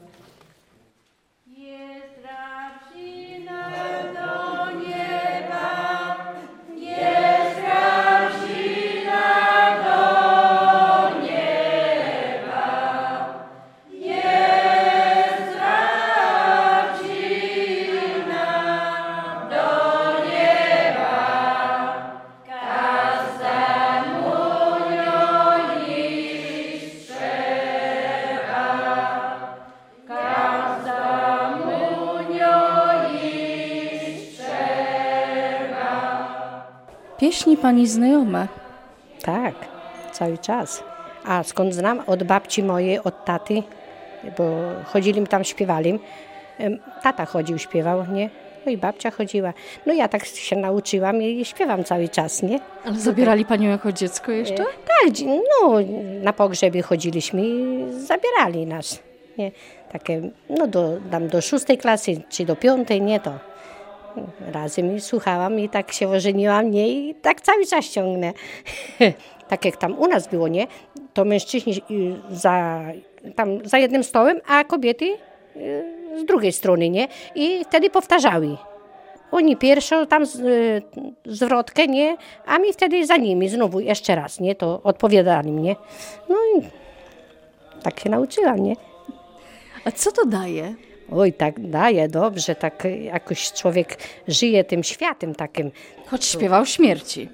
Pieśni 37.33 37.57
pani 37.57 37.87
znajome. 37.87 38.49
Tak, 39.23 39.55
cały 40.13 40.39
czas. 40.39 40.83
A 41.25 41.43
skąd 41.43 41.75
znam? 41.75 42.01
Od 42.07 42.23
babci 42.23 42.63
mojej, 42.63 42.99
od 43.05 43.25
taty, 43.25 43.63
bo 44.39 44.45
chodzili 44.85 45.27
tam, 45.27 45.45
śpiewali. 45.45 45.99
Tata 47.03 47.25
chodził, 47.27 47.59
śpiewał, 47.59 48.05
nie? 48.13 48.31
No 48.67 48.73
i 48.73 48.77
babcia 48.77 49.11
chodziła. 49.11 49.53
No 49.87 49.93
ja 49.93 50.09
tak 50.09 50.25
się 50.25 50.57
nauczyłam 50.57 51.23
i 51.23 51.45
śpiewam 51.45 51.85
cały 51.85 52.09
czas, 52.09 52.43
nie? 52.43 52.61
Ale 52.85 52.95
zabierali 52.99 53.45
panią 53.45 53.71
jako 53.71 53.93
dziecko 53.93 54.33
jeszcze? 54.33 54.65
Tak, 54.65 55.13
dzi- 55.13 55.27
no 55.27 55.79
na 56.23 56.33
pogrzebie 56.33 56.83
chodziliśmy 56.83 57.43
i 57.43 57.85
zabierali 57.93 58.67
nas. 58.67 59.03
Nie? 59.39 59.51
Takie, 59.93 60.21
no 60.51 60.67
do, 60.67 60.99
tam 61.11 61.29
do 61.29 61.41
szóstej 61.41 61.79
klasy 61.79 62.21
czy 62.29 62.45
do 62.45 62.57
piątej, 62.57 63.03
nie 63.03 63.21
to. 63.21 63.52
Razem 64.53 64.97
i 64.97 65.01
słuchałam 65.01 65.59
i 65.59 65.69
tak 65.69 65.93
się 65.93 66.09
ożeniłam, 66.09 66.71
nie? 66.71 66.89
I 66.89 67.15
tak 67.15 67.41
cały 67.41 67.67
czas 67.67 67.91
ciągnę. 67.91 68.33
tak 69.49 69.65
jak 69.65 69.77
tam 69.77 69.99
u 69.99 70.07
nas 70.07 70.29
było, 70.29 70.49
nie? 70.49 70.67
To 71.15 71.25
mężczyźni 71.25 71.83
y, 71.91 72.15
za, 72.31 72.83
tam 73.37 73.49
za 73.65 73.79
jednym 73.79 74.05
stołem, 74.05 74.41
a 74.47 74.65
kobiety 74.65 75.05
y, 75.57 76.21
z 76.21 76.25
drugiej 76.25 76.53
strony, 76.53 76.91
nie? 76.91 77.09
I 77.35 77.65
wtedy 77.65 77.91
powtarzały. 77.91 78.57
Oni 79.31 79.57
pierwszą 79.57 80.07
tam 80.07 80.27
z, 80.27 80.37
y, 80.37 80.83
zwrotkę, 81.25 81.87
nie? 81.87 82.17
A 82.47 82.59
mi 82.59 82.73
wtedy 82.73 83.07
za 83.07 83.17
nimi 83.17 83.49
znowu 83.49 83.81
jeszcze 83.81 84.15
raz, 84.15 84.41
nie? 84.41 84.55
To 84.55 84.81
odpowiadali 84.83 85.53
mnie. 85.53 85.77
No 86.29 86.37
i 86.57 86.63
tak 87.83 88.01
się 88.01 88.11
nauczyłam, 88.11 88.59
nie? 88.59 88.77
A 89.85 89.91
co 89.91 90.13
to 90.13 90.27
daje? 90.27 90.75
Oj, 91.11 91.33
tak 91.33 91.71
daje, 91.71 92.09
dobrze, 92.09 92.55
tak 92.55 92.87
jakoś 93.03 93.53
człowiek 93.53 93.99
żyje 94.29 94.65
tym 94.65 94.85
światem 94.85 95.35
takim. 95.35 95.71
Choć 96.07 96.25
śpiewał 96.25 96.67
śmierci. 96.67 97.29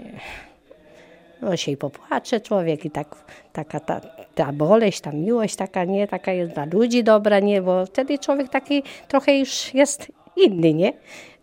No 1.42 1.56
się 1.56 1.72
i 1.72 1.76
popłacze 1.76 2.40
człowiek 2.40 2.84
i 2.84 2.90
tak, 2.90 3.16
taka 3.52 3.80
ta, 3.80 4.00
ta 4.34 4.52
boleść, 4.52 5.00
ta 5.00 5.12
miłość 5.12 5.56
taka, 5.56 5.84
nie? 5.84 6.08
Taka 6.08 6.32
jest 6.32 6.52
dla 6.52 6.64
ludzi 6.64 7.04
dobra, 7.04 7.40
nie? 7.40 7.62
Bo 7.62 7.86
wtedy 7.86 8.18
człowiek 8.18 8.48
taki 8.48 8.82
trochę 9.08 9.38
już 9.38 9.74
jest 9.74 10.12
inny, 10.36 10.74
nie? 10.74 10.92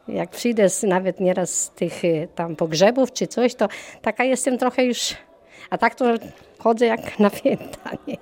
Jak 0.08 0.30
przyjdę 0.30 0.70
z, 0.70 0.84
nawet 0.84 1.20
nieraz 1.20 1.54
z 1.64 1.70
tych 1.70 2.06
y, 2.06 2.28
tam 2.36 2.56
pogrzebów 2.56 3.14
czy 3.14 3.28
coś, 3.28 3.56
to 3.56 3.68
taka 4.02 4.24
jestem 4.24 4.58
trochę 4.58 4.86
już... 4.86 5.16
A 5.70 5.78
tak 5.78 5.96
to 5.96 6.06
chodzę 6.60 6.86
jak 6.86 7.20
na 7.20 7.30
pięta, 7.44 7.90
nie? 8.08 8.18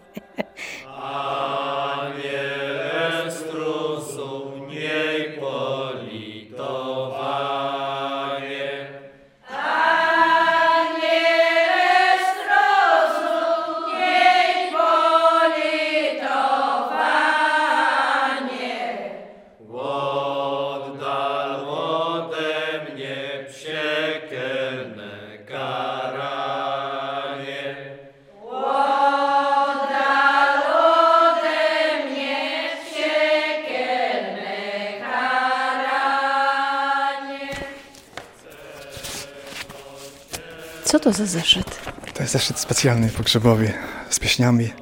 Co 40.93 40.99
to 40.99 41.13
za 41.13 41.25
zeszyt? 41.25 41.79
To 42.13 42.23
jest 42.23 42.33
zeszyt 42.33 42.59
specjalny 42.59 43.09
pogrzebowy 43.09 43.73
z 44.09 44.19
pieśniami, 44.19 44.73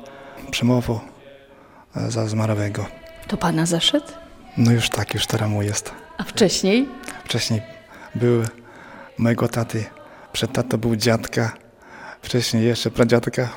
przemową 0.51 0.99
e, 1.95 2.11
za 2.11 2.27
zmarłego. 2.27 2.85
To 3.27 3.37
pana 3.37 3.65
zeszyt? 3.65 4.13
No 4.57 4.71
już 4.71 4.89
tak, 4.89 5.13
już 5.13 5.27
teraz 5.27 5.49
mu 5.49 5.61
jest. 5.61 5.91
A 6.17 6.23
wcześniej? 6.23 6.89
Wcześniej 7.25 7.61
był 8.15 8.43
mojego 9.17 9.47
taty, 9.47 9.85
przed 10.33 10.53
tatą 10.53 10.77
był 10.77 10.95
dziadka, 10.95 11.51
wcześniej 12.21 12.65
jeszcze 12.65 12.91
pradziadka 12.91 13.49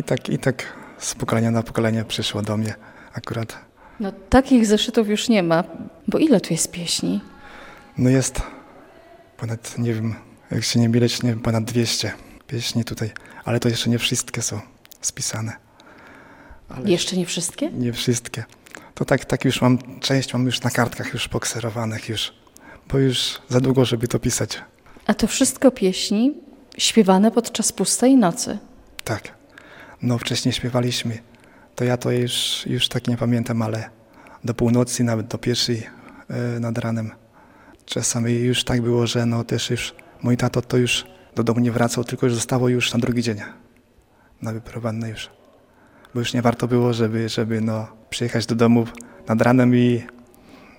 i 0.00 0.02
tak, 0.02 0.28
i 0.28 0.38
tak 0.38 0.72
z 0.98 1.14
pokolenia 1.14 1.50
na 1.50 1.62
pokolenie 1.62 2.04
przyszło 2.04 2.42
do 2.42 2.56
mnie 2.56 2.74
akurat. 3.14 3.58
No 4.00 4.12
takich 4.12 4.66
zeszytów 4.66 5.08
już 5.08 5.28
nie 5.28 5.42
ma, 5.42 5.64
bo 6.08 6.18
ile 6.18 6.40
tu 6.40 6.54
jest 6.54 6.70
pieśni? 6.72 7.20
No 7.98 8.10
jest 8.10 8.42
ponad, 9.36 9.78
nie 9.78 9.94
wiem, 9.94 10.33
jak 10.50 10.64
się 10.64 10.80
nie 10.80 10.88
myleć, 10.88 11.22
nie 11.22 11.30
wiem, 11.30 11.40
ponad 11.40 11.64
200 11.64 12.12
pieśni 12.46 12.84
tutaj, 12.84 13.10
ale 13.44 13.60
to 13.60 13.68
jeszcze 13.68 13.90
nie 13.90 13.98
wszystkie 13.98 14.42
są 14.42 14.60
spisane. 15.00 15.52
Ale 16.68 16.90
Jeszcze 16.90 17.16
nie 17.16 17.26
wszystkie? 17.26 17.70
Nie 17.70 17.92
wszystkie. 17.92 18.44
To 18.94 19.04
tak, 19.04 19.24
tak 19.24 19.44
już 19.44 19.62
mam, 19.62 20.00
część 20.00 20.32
mam 20.32 20.46
już 20.46 20.60
na 20.60 20.70
kartkach 20.70 21.12
już 21.12 21.28
pokserowanych 21.28 22.08
już, 22.08 22.32
bo 22.90 22.98
już 22.98 23.40
za 23.48 23.60
długo, 23.60 23.84
żeby 23.84 24.08
to 24.08 24.18
pisać. 24.18 24.62
A 25.06 25.14
to 25.14 25.26
wszystko 25.26 25.70
pieśni 25.70 26.34
śpiewane 26.78 27.30
podczas 27.30 27.72
pustej 27.72 28.16
nocy. 28.16 28.58
Tak. 29.04 29.34
No 30.02 30.18
wcześniej 30.18 30.52
śpiewaliśmy. 30.52 31.18
To 31.74 31.84
ja 31.84 31.96
to 31.96 32.10
już, 32.10 32.66
już 32.66 32.88
tak 32.88 33.08
nie 33.08 33.16
pamiętam, 33.16 33.62
ale 33.62 33.90
do 34.44 34.54
północy, 34.54 35.04
nawet 35.04 35.26
do 35.26 35.38
pierwszej 35.38 35.86
e, 36.28 36.60
nad 36.60 36.78
ranem. 36.78 37.10
Czasami 37.86 38.32
już 38.32 38.64
tak 38.64 38.82
było, 38.82 39.06
że 39.06 39.26
no 39.26 39.44
też 39.44 39.70
już 39.70 39.94
mój 40.24 40.36
tato 40.36 40.62
to 40.62 40.76
już 40.76 41.04
do 41.34 41.44
domu 41.44 41.60
nie 41.60 41.72
wracał, 41.72 42.04
tylko 42.04 42.26
już 42.26 42.34
zostało 42.34 42.68
już 42.68 42.92
na 42.92 42.98
drugi 42.98 43.22
dzień. 43.22 43.38
Na 44.42 44.52
wyprowadzkę 44.52 45.08
już. 45.08 45.30
Bo 46.14 46.20
już 46.20 46.34
nie 46.34 46.42
warto 46.42 46.68
było, 46.68 46.92
żeby, 46.92 47.28
żeby 47.28 47.60
no, 47.60 47.86
przyjechać 48.10 48.46
do 48.46 48.54
domu 48.54 48.86
nad 49.28 49.42
ranem 49.42 49.76
i 49.76 50.02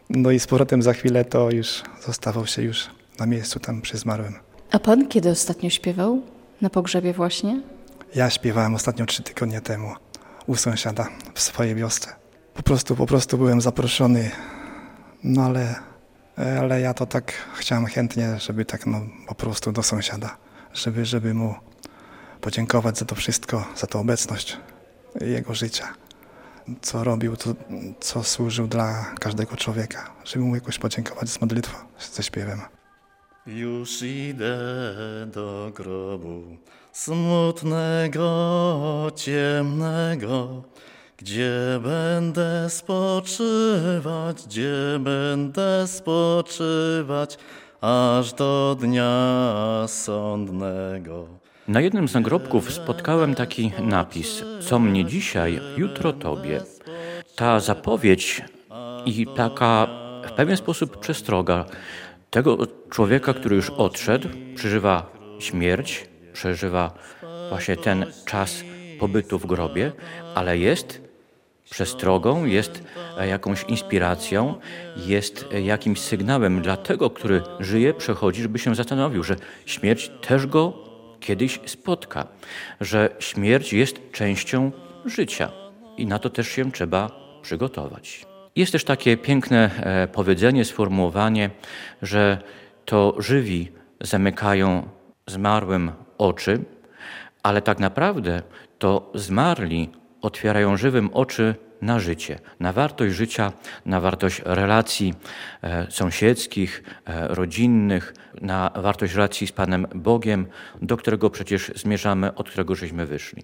no 0.09 0.31
i 0.31 0.39
z 0.39 0.47
powrotem 0.47 0.81
za 0.81 0.93
chwilę 0.93 1.25
to 1.25 1.51
już 1.51 1.83
zostawał 2.05 2.47
się 2.47 2.61
już 2.61 2.87
na 3.19 3.25
miejscu 3.25 3.59
tam 3.59 3.81
przy 3.81 3.97
zmarłym. 3.97 4.33
A 4.71 4.79
pan 4.79 5.07
kiedy 5.07 5.29
ostatnio 5.29 5.69
śpiewał? 5.69 6.21
Na 6.61 6.69
pogrzebie 6.69 7.13
właśnie? 7.13 7.61
Ja 8.15 8.29
śpiewałem 8.29 8.75
ostatnio 8.75 9.05
trzy 9.05 9.23
tygodnie 9.23 9.61
temu 9.61 9.93
u 10.47 10.55
sąsiada 10.55 11.07
w 11.33 11.41
swojej 11.41 11.75
wiosce. 11.75 12.15
Po 12.53 12.63
prostu, 12.63 12.95
po 12.95 13.05
prostu 13.05 13.37
byłem 13.37 13.61
zaproszony, 13.61 14.31
no 15.23 15.43
ale, 15.43 15.75
ale 16.37 16.81
ja 16.81 16.93
to 16.93 17.05
tak 17.05 17.33
chciałem 17.55 17.85
chętnie, 17.85 18.39
żeby 18.39 18.65
tak 18.65 18.85
no 18.85 19.01
po 19.27 19.35
prostu 19.35 19.71
do 19.71 19.83
sąsiada, 19.83 20.37
żeby, 20.73 21.05
żeby 21.05 21.33
mu 21.33 21.55
podziękować 22.41 22.97
za 22.97 23.05
to 23.05 23.15
wszystko, 23.15 23.65
za 23.75 23.87
tą 23.87 23.99
obecność 23.99 24.57
jego 25.21 25.55
życia, 25.55 25.93
co 26.81 27.03
robił, 27.03 27.35
to, 27.35 27.55
co 27.99 28.23
służył 28.23 28.67
dla 28.67 29.05
każdego 29.19 29.55
człowieka, 29.55 30.11
żeby 30.25 30.45
mu 30.45 30.55
jakoś 30.55 30.79
podziękować 30.79 31.29
z 31.29 31.41
modlitwą, 31.41 31.77
ze 32.11 32.23
śpiewem. 32.23 32.61
Już 33.45 34.01
idę 34.01 34.57
do 35.33 35.71
grobu 35.75 36.57
smutnego, 36.91 38.27
ciemnego, 39.15 40.63
gdzie 41.17 41.79
będę 41.83 42.69
spoczywać, 42.69 44.45
gdzie 44.45 44.73
będę 44.99 45.87
spoczywać, 45.87 47.37
aż 47.81 48.33
do 48.33 48.77
dnia 48.79 49.83
sądnego. 49.87 51.27
Na 51.67 51.81
jednym 51.81 52.07
z 52.07 52.13
nagrobków 52.13 52.73
spotkałem 52.73 53.35
taki 53.35 53.71
napis: 53.81 54.43
Co 54.61 54.79
mnie 54.79 55.05
dzisiaj, 55.05 55.59
jutro 55.77 56.13
tobie. 56.13 56.61
ta 57.35 57.59
zapowiedź 57.59 58.41
i 59.05 59.27
taka 59.35 59.87
w 60.27 60.31
pewien 60.31 60.57
sposób 60.57 60.97
przestroga 60.99 61.65
tego 62.29 62.57
człowieka, 62.89 63.33
który 63.33 63.55
już 63.55 63.69
odszedł, 63.69 64.29
przeżywa 64.55 65.11
śmierć, 65.39 66.09
przeżywa 66.33 66.91
właśnie 67.49 67.77
ten 67.77 68.05
czas 68.25 68.63
pobytu 68.99 69.39
w 69.39 69.45
grobie, 69.45 69.91
ale 70.35 70.57
jest 70.57 71.04
przestrogą, 71.69 72.45
jest 72.45 72.83
jakąś 73.27 73.63
inspiracją, 73.63 74.55
jest 74.97 75.45
jakimś 75.63 75.99
sygnałem 75.99 76.61
dla 76.61 76.77
tego, 76.77 77.09
który 77.09 77.41
żyje, 77.59 77.93
przechodzi, 77.93 78.41
żeby 78.41 78.59
się 78.59 78.75
zastanowił, 78.75 79.23
że 79.23 79.35
śmierć 79.65 80.11
też 80.21 80.47
go 80.47 80.73
kiedyś 81.19 81.59
spotka, 81.65 82.27
że 82.81 83.09
śmierć 83.19 83.73
jest 83.73 84.11
częścią 84.11 84.71
życia 85.05 85.51
i 85.97 86.05
na 86.05 86.19
to 86.19 86.29
też 86.29 86.47
się 86.47 86.71
trzeba 86.71 87.11
przygotować. 87.41 88.25
Jest 88.55 88.71
też 88.71 88.83
takie 88.83 89.17
piękne 89.17 89.71
e, 89.79 90.07
powiedzenie, 90.07 90.65
sformułowanie, 90.65 91.49
że 92.01 92.41
to 92.85 93.15
żywi 93.17 93.71
zamykają 94.01 94.89
zmarłym 95.27 95.91
oczy, 96.17 96.63
ale 97.43 97.61
tak 97.61 97.79
naprawdę 97.79 98.41
to 98.79 99.11
zmarli 99.15 99.89
otwierają 100.21 100.77
żywym 100.77 101.09
oczy 101.13 101.55
na 101.81 101.99
życie, 101.99 102.39
na 102.59 102.73
wartość 102.73 103.15
życia, 103.15 103.53
na 103.85 103.99
wartość 103.99 104.41
relacji 104.45 105.13
e, 105.61 105.91
sąsiedzkich, 105.91 106.83
e, 107.05 107.27
rodzinnych, 107.27 108.13
na 108.41 108.71
wartość 108.75 109.13
relacji 109.13 109.47
z 109.47 109.51
Panem 109.51 109.87
Bogiem, 109.95 110.47
do 110.81 110.97
którego 110.97 111.29
przecież 111.29 111.71
zmierzamy, 111.75 112.35
od 112.35 112.49
którego 112.49 112.75
żeśmy 112.75 113.05
wyszli. 113.05 113.43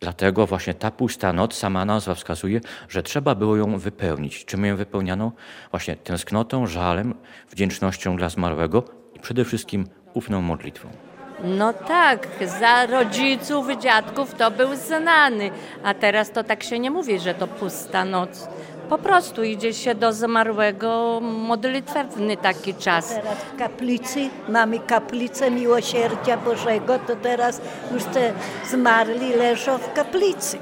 Dlatego 0.00 0.46
właśnie 0.46 0.74
ta 0.74 0.90
pusta 0.90 1.32
noc, 1.32 1.54
sama 1.54 1.84
nazwa 1.84 2.14
wskazuje, 2.14 2.60
że 2.88 3.02
trzeba 3.02 3.34
było 3.34 3.56
ją 3.56 3.78
wypełnić. 3.78 4.44
Czym 4.44 4.64
ją 4.64 4.76
wypełniano? 4.76 5.32
Właśnie 5.70 5.96
tęsknotą, 5.96 6.66
żalem, 6.66 7.14
wdzięcznością 7.50 8.16
dla 8.16 8.28
zmarłego 8.28 8.84
i 9.14 9.20
przede 9.20 9.44
wszystkim 9.44 9.86
ufną 10.14 10.42
modlitwą. 10.42 11.09
No 11.44 11.72
tak, 11.72 12.28
za 12.60 12.86
rodziców, 12.86 13.66
dziadków 13.78 14.34
to 14.34 14.50
był 14.50 14.76
znany, 14.76 15.50
a 15.84 15.94
teraz 15.94 16.30
to 16.30 16.44
tak 16.44 16.62
się 16.62 16.78
nie 16.78 16.90
mówi, 16.90 17.18
że 17.18 17.34
to 17.34 17.46
pusta 17.46 18.04
noc. 18.04 18.48
Po 18.88 18.98
prostu 18.98 19.44
idzie 19.44 19.72
się 19.74 19.94
do 19.94 20.12
zmarłego 20.12 21.20
modlitewny 21.22 22.36
taki 22.36 22.74
czas. 22.74 23.08
Teraz 23.08 23.38
w 23.38 23.58
kaplicy 23.58 24.28
mamy 24.48 24.78
kaplicę 24.78 25.50
Miłosierdzia 25.50 26.36
Bożego, 26.36 26.98
to 26.98 27.16
teraz 27.16 27.60
już 27.92 28.04
te 28.04 28.32
zmarli 28.70 29.34
leżą 29.34 29.78
w 29.78 29.92
kaplicy. 29.92 30.58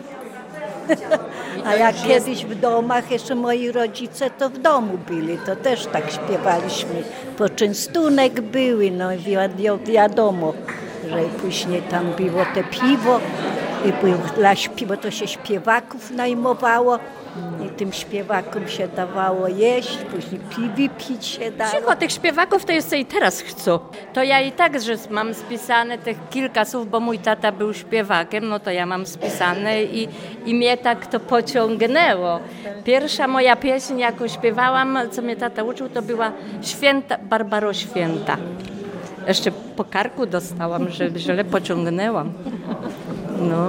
A 1.66 1.74
jak 1.74 1.94
kiedyś 2.06 2.44
w 2.44 2.54
domach, 2.60 3.10
jeszcze 3.10 3.34
moi 3.34 3.72
rodzice 3.72 4.30
to 4.30 4.50
w 4.50 4.58
domu 4.58 4.98
byli, 5.08 5.38
to 5.46 5.56
też 5.56 5.86
tak 5.86 6.10
śpiewaliśmy. 6.10 7.02
Poczęstunek 7.38 8.40
były, 8.40 8.90
no 8.90 9.08
wi- 9.10 9.92
wiadomo, 9.92 10.52
że 11.10 11.18
później 11.42 11.82
tam 11.82 12.12
było 12.12 12.42
te 12.54 12.64
piwo, 12.64 13.20
i 13.84 13.92
był 14.06 14.18
dla 14.36 14.54
śpiewa, 14.56 14.96
to 14.96 15.10
się 15.10 15.26
śpiewaków 15.28 16.10
najmowało 16.10 16.98
i 17.66 17.68
tym 17.68 17.92
śpiewakom 17.92 18.68
się 18.68 18.88
dawało 18.88 19.48
jeść, 19.48 19.98
później 19.98 20.40
piwi 20.56 20.90
pić 20.90 21.26
się 21.26 21.50
dało. 21.50 21.70
Cicho, 21.70 21.96
tych 21.96 22.12
śpiewaków 22.12 22.64
to 22.64 22.72
jeszcze 22.72 22.98
i 22.98 23.04
teraz 23.04 23.40
chcą. 23.40 23.78
To 24.12 24.22
ja 24.22 24.40
i 24.40 24.52
tak, 24.52 24.80
że 24.80 24.94
mam 25.10 25.34
spisane 25.34 25.98
tych 25.98 26.28
kilka 26.30 26.64
słów, 26.64 26.90
bo 26.90 27.00
mój 27.00 27.18
tata 27.18 27.52
był 27.52 27.74
śpiewakiem, 27.74 28.48
no 28.48 28.60
to 28.60 28.70
ja 28.70 28.86
mam 28.86 29.06
spisane 29.06 29.82
i, 29.82 30.08
i 30.46 30.54
mnie 30.54 30.76
tak 30.76 31.06
to 31.06 31.20
pociągnęło. 31.20 32.40
Pierwsza 32.84 33.28
moja 33.28 33.56
pieśń, 33.56 33.98
jaką 33.98 34.28
śpiewałam, 34.28 34.98
co 35.10 35.22
mnie 35.22 35.36
tata 35.36 35.62
uczył, 35.62 35.88
to 35.88 36.02
była 36.02 36.32
Święta, 36.62 37.18
Barbaro 37.22 37.72
Święta. 37.72 38.36
Jeszcze 39.26 39.50
po 39.76 39.84
karku 39.84 40.26
dostałam, 40.26 40.88
że 40.88 41.10
źle 41.16 41.44
pociągnęłam. 41.44 42.32
No, 43.40 43.68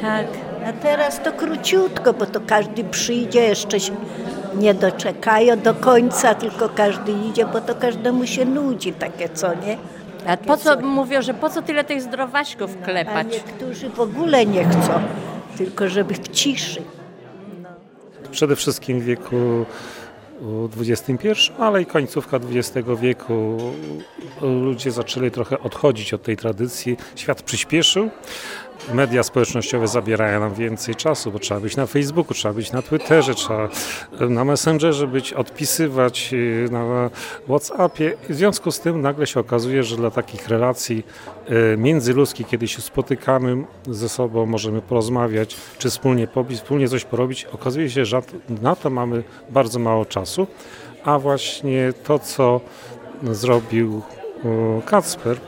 tak. 0.00 0.51
A 0.66 0.72
teraz 0.72 1.22
to 1.22 1.32
króciutko, 1.32 2.12
bo 2.12 2.26
to 2.26 2.40
każdy 2.40 2.84
przyjdzie, 2.84 3.40
jeszcze 3.42 3.80
się 3.80 3.92
nie 4.54 4.74
doczekają 4.74 5.60
do 5.60 5.74
końca, 5.74 6.34
tylko 6.34 6.68
każdy 6.68 7.12
idzie, 7.12 7.46
bo 7.46 7.60
to 7.60 7.74
każdemu 7.74 8.26
się 8.26 8.44
nudzi 8.44 8.92
takie 8.92 9.28
co, 9.28 9.48
nie? 9.54 9.76
A 10.26 10.36
po 10.36 10.56
co 10.56 10.80
mówią, 10.80 11.22
że 11.22 11.34
po 11.34 11.50
co 11.50 11.62
tyle 11.62 11.84
tych 11.84 12.02
zdrowaśków 12.02 12.76
A 12.82 12.84
klepać? 12.84 13.26
niektórzy 13.32 13.88
w 13.88 14.00
ogóle 14.00 14.46
nie 14.46 14.64
chcą, 14.64 14.92
tylko 15.58 15.88
żeby 15.88 16.14
w 16.14 16.28
ciszy. 16.28 16.82
przede 18.30 18.56
wszystkim 18.56 19.00
w 19.00 19.04
wieku 19.04 19.36
XXI, 20.80 21.28
ale 21.58 21.82
i 21.82 21.86
końcówka 21.86 22.36
XX 22.36 22.88
wieku 23.00 23.56
ludzie 24.40 24.90
zaczęli 24.90 25.30
trochę 25.30 25.58
odchodzić 25.60 26.14
od 26.14 26.22
tej 26.22 26.36
tradycji. 26.36 26.96
Świat 27.16 27.42
przyspieszył. 27.42 28.10
Media 28.94 29.22
społecznościowe 29.22 29.88
zabierają 29.88 30.40
nam 30.40 30.54
więcej 30.54 30.94
czasu, 30.94 31.32
bo 31.32 31.38
trzeba 31.38 31.60
być 31.60 31.76
na 31.76 31.86
Facebooku, 31.86 32.34
trzeba 32.34 32.54
być 32.54 32.72
na 32.72 32.82
Twitterze, 32.82 33.34
trzeba 33.34 33.68
na 34.20 34.44
Messengerze 34.44 35.06
być, 35.06 35.32
odpisywać 35.32 36.30
y, 36.32 36.68
na 36.70 37.10
WhatsAppie. 37.46 38.16
W 38.28 38.34
związku 38.34 38.72
z 38.72 38.80
tym 38.80 39.00
nagle 39.00 39.26
się 39.26 39.40
okazuje, 39.40 39.82
że 39.82 39.96
dla 39.96 40.10
takich 40.10 40.48
relacji 40.48 41.04
y, 41.74 41.76
międzyludzkich, 41.76 42.46
kiedy 42.46 42.68
się 42.68 42.82
spotykamy 42.82 43.64
ze 43.86 44.08
sobą, 44.08 44.46
możemy 44.46 44.82
porozmawiać, 44.82 45.56
czy 45.78 45.90
wspólnie 45.90 46.26
pobić, 46.26 46.58
wspólnie 46.58 46.88
coś 46.88 47.04
porobić, 47.04 47.44
okazuje 47.44 47.90
się, 47.90 48.04
że 48.04 48.22
na 48.62 48.76
to 48.76 48.90
mamy 48.90 49.22
bardzo 49.50 49.78
mało 49.78 50.04
czasu, 50.04 50.46
a 51.04 51.18
właśnie 51.18 51.92
to, 52.04 52.18
co 52.18 52.60
zrobił 53.22 54.02
Kacper, 54.86 55.40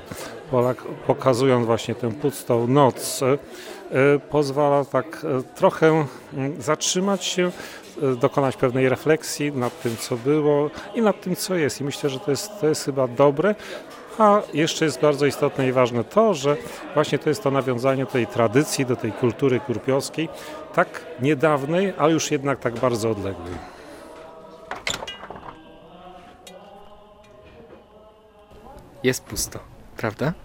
Polak, 0.55 0.83
pokazując 1.07 1.67
właśnie 1.67 1.95
tę 1.95 2.13
pustą 2.13 2.67
noc, 2.67 3.21
e, 3.23 4.19
pozwala 4.19 4.85
tak 4.85 5.25
e, 5.25 5.43
trochę 5.55 6.07
zatrzymać 6.59 7.25
się, 7.25 7.51
e, 8.03 8.17
dokonać 8.17 8.57
pewnej 8.57 8.89
refleksji 8.89 9.53
nad 9.53 9.83
tym, 9.83 9.97
co 9.97 10.17
było 10.17 10.71
i 10.95 11.03
nad 11.03 11.21
tym, 11.21 11.37
co 11.37 11.55
jest. 11.55 11.81
I 11.81 11.85
myślę, 11.85 12.11
że 12.11 12.21
to 12.21 12.31
jest, 12.31 12.61
to 12.61 12.69
jest 12.69 12.85
chyba 12.85 13.09
dobre. 13.09 13.55
A 14.19 14.43
jeszcze 14.53 14.85
jest 14.85 15.01
bardzo 15.01 15.27
istotne 15.27 15.69
i 15.69 15.73
ważne 15.73 16.05
to, 16.05 16.35
że 16.35 16.57
właśnie 16.95 17.19
to 17.19 17.29
jest 17.29 17.43
to 17.43 17.51
nawiązanie 17.51 18.05
do 18.05 18.11
tej 18.11 18.27
tradycji, 18.27 18.87
do 18.87 18.97
tej 18.97 19.13
kultury 19.13 19.61
kurpiowskiej, 19.61 20.29
tak 20.75 21.07
niedawnej, 21.21 21.93
ale 21.99 22.13
już 22.13 22.31
jednak 22.31 22.59
tak 22.59 22.75
bardzo 22.75 23.11
odległej. 23.11 23.55
Jest 29.03 29.25
pusto, 29.25 29.59
prawda? 29.97 30.44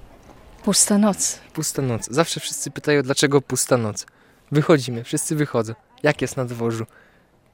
Pusta 0.63 0.98
noc. 0.98 1.39
Pusta 1.54 1.82
noc. 1.82 2.08
Zawsze 2.12 2.39
wszyscy 2.39 2.72
pytają, 2.72 3.02
dlaczego 3.02 3.41
pusta 3.41 3.78
noc. 3.78 4.06
Wychodzimy, 4.52 5.04
wszyscy 5.04 5.36
wychodzą. 5.36 5.74
Jak 6.04 6.22
jest 6.22 6.38
na 6.38 6.45
dworzu? 6.45 6.86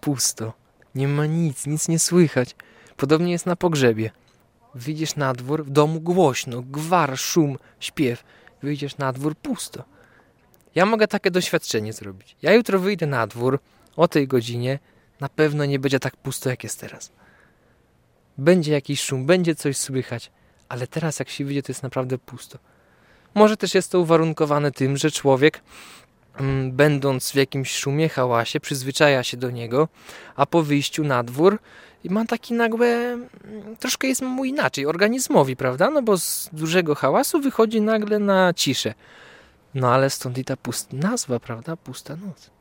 Pusto. 0.02 0.54
Nie 0.96 1.08
ma 1.08 1.26
nic, 1.26 1.68
nic 1.68 1.88
nie 1.88 2.00
słychać. 2.00 2.56
Podobnie 2.98 3.32
jest 3.32 3.46
na 3.46 3.56
pogrzebie. 3.56 4.12
Wyjdziesz 4.76 5.16
na 5.16 5.34
dwór, 5.34 5.66
w 5.66 5.70
domu 5.70 6.02
głośno, 6.02 6.62
gwar, 6.62 7.18
szum, 7.18 7.58
śpiew. 7.80 8.24
Wyjdziesz 8.64 8.98
na 8.98 9.14
dwór, 9.14 9.36
pusto. 9.36 9.84
Ja 10.76 10.86
mogę 10.86 11.08
takie 11.08 11.32
doświadczenie 11.32 11.94
zrobić. 11.94 12.36
Ja 12.42 12.54
jutro 12.54 12.80
wyjdę 12.80 13.08
na 13.08 13.28
dwór 13.28 13.60
o 13.96 14.08
tej 14.08 14.28
godzinie. 14.28 14.80
Na 15.20 15.30
pewno 15.30 15.66
nie 15.66 15.80
będzie 15.80 16.00
tak 16.00 16.18
pusto, 16.18 16.50
jak 16.50 16.64
jest 16.64 16.80
teraz. 16.80 17.12
Będzie 18.38 18.72
jakiś 18.72 19.02
szum, 19.02 19.26
będzie 19.26 19.56
coś 19.56 19.78
słychać, 19.78 20.32
ale 20.70 20.88
teraz 20.88 21.20
jak 21.20 21.30
się 21.30 21.46
wyjdzie, 21.46 21.64
to 21.64 21.72
jest 21.72 21.84
naprawdę 21.84 22.18
pusto. 22.18 22.60
Może 23.36 23.58
też 23.58 23.76
jest 23.76 23.92
to 23.92 24.00
uwarunkowane 24.00 24.72
tym, 24.72 24.98
że 24.98 25.12
człowiek, 25.12 25.62
mm, 26.40 26.72
będąc 26.72 27.32
w 27.32 27.36
jakimś 27.36 27.72
szumie, 27.72 28.10
hałasie, 28.10 28.60
przyzwyczaja 28.60 29.24
się 29.24 29.38
do 29.38 29.52
niego, 29.52 29.88
a 30.36 30.46
po 30.46 30.64
wyjściu 30.64 31.04
na 31.04 31.24
dwór 31.24 31.60
ma 32.10 32.26
taki 32.26 32.54
nagłe, 32.54 32.88
mm, 32.88 33.26
troszkę 33.80 34.08
jest 34.08 34.22
mu 34.22 34.46
inaczej, 34.46 34.86
organizmowi, 34.86 35.56
prawda? 35.56 35.90
No 35.90 36.02
bo 36.02 36.18
z 36.18 36.50
dużego 36.54 36.96
hałasu 36.96 37.42
wychodzi 37.42 37.82
nagle 37.82 38.20
na 38.20 38.54
ciszę. 38.54 38.94
No 39.74 39.94
ale 39.94 40.10
stąd 40.10 40.38
i 40.38 40.46
ta 40.46 40.58
pust 40.58 40.94
nazwa, 40.94 41.40
prawda? 41.40 41.78
Pusta 41.78 42.16
noc. 42.16 42.55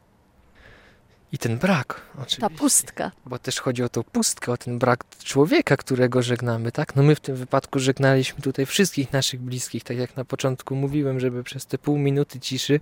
I 1.35 1.38
ten 1.38 1.59
brak, 1.59 2.01
oczywiście. 2.14 2.40
Ta 2.40 2.51
pustka. 2.51 3.11
Bo 3.27 3.38
też 3.38 3.61
chodzi 3.61 3.83
o 3.83 3.88
tą 3.88 4.03
pustkę, 4.03 4.53
o 4.53 4.57
ten 4.57 4.79
brak 4.79 5.05
człowieka, 5.25 5.77
którego 5.77 6.23
żegnamy, 6.23 6.73
tak? 6.73 6.97
No 6.97 7.03
my 7.03 7.14
w 7.14 7.20
tym 7.20 7.37
wypadku 7.37 7.79
żegnaliśmy 7.79 8.42
tutaj 8.42 8.66
wszystkich 8.66 9.12
naszych 9.12 9.40
bliskich, 9.40 9.85
tak 9.85 9.97
jak 9.97 10.16
na 10.16 10.25
początku 10.25 10.75
mówiłem, 10.77 11.20
żeby 11.20 11.44
przez 11.44 11.66
te 11.66 11.79
pół 11.79 11.99
minuty 11.99 12.40
ciszy 12.40 12.81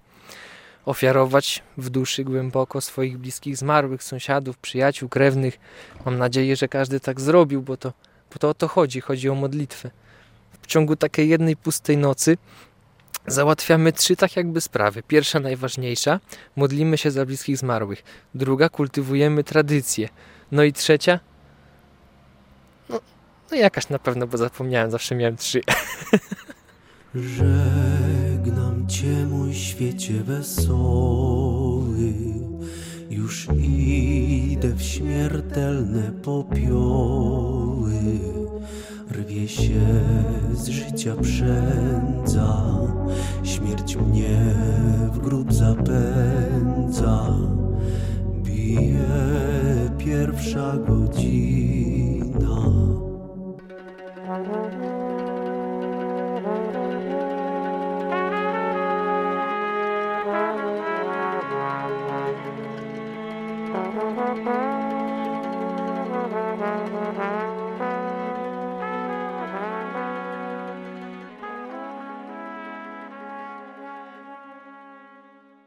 ofiarować 0.85 1.62
w 1.77 1.91
duszy 1.91 2.25
głęboko 2.25 2.81
swoich 2.81 3.19
bliskich 3.19 3.57
zmarłych, 3.57 4.03
sąsiadów, 4.03 4.59
przyjaciół, 4.59 5.09
krewnych. 5.09 5.59
Mam 6.05 6.19
nadzieję, 6.19 6.57
że 6.57 6.69
każdy 6.69 7.01
tak 7.01 7.21
zrobił, 7.21 7.62
bo 7.62 7.77
to, 7.77 7.93
bo 8.33 8.38
to 8.38 8.49
o 8.49 8.55
to 8.55 8.69
chodzi, 8.69 9.01
chodzi 9.01 9.29
o 9.29 9.35
modlitwę. 9.35 9.91
W 10.62 10.67
ciągu 10.67 10.97
takiej 10.97 11.29
jednej 11.29 11.57
pustej 11.57 11.97
nocy 11.97 12.38
Załatwiamy 13.27 13.93
trzy 13.93 14.17
tak 14.17 14.37
jakby 14.37 14.61
sprawy. 14.61 15.03
Pierwsza, 15.03 15.41
najważniejsza, 15.41 16.21
modlimy 16.57 16.99
się 16.99 17.11
za 17.11 17.27
bliskich 17.27 17.59
zmarłych. 17.59 18.03
Druga, 18.35 18.69
kultywujemy 18.69 19.45
tradycje. 19.45 20.09
No 20.53 20.63
i 20.63 20.73
trzecia, 20.73 21.21
no, 22.89 23.01
no 23.51 23.57
jakaś 23.57 23.89
na 23.89 23.99
pewno, 23.99 24.27
bo 24.27 24.39
zapomniałem, 24.39 24.91
zawsze 24.91 25.15
miałem 25.15 25.37
trzy. 25.37 25.61
Żegnam 27.15 28.89
Cię, 28.89 29.27
mój 29.27 29.55
świecie 29.55 30.15
wesoły, 30.25 32.13
już 33.11 33.49
idę 33.59 34.75
w 34.75 34.83
śmiertelne 34.83 36.13
popioły. 36.23 37.93
Rwie 39.12 39.48
się 39.48 39.81
z 40.55 40.68
życia 40.68 41.16
przędza, 41.22 42.64
śmierć 43.42 43.96
mnie 43.96 44.38
w 45.12 45.18
grób 45.18 45.53
zapędza. 45.53 47.27
Bije 48.42 48.98
pierwsza 49.98 50.77
godzina. 50.88 51.82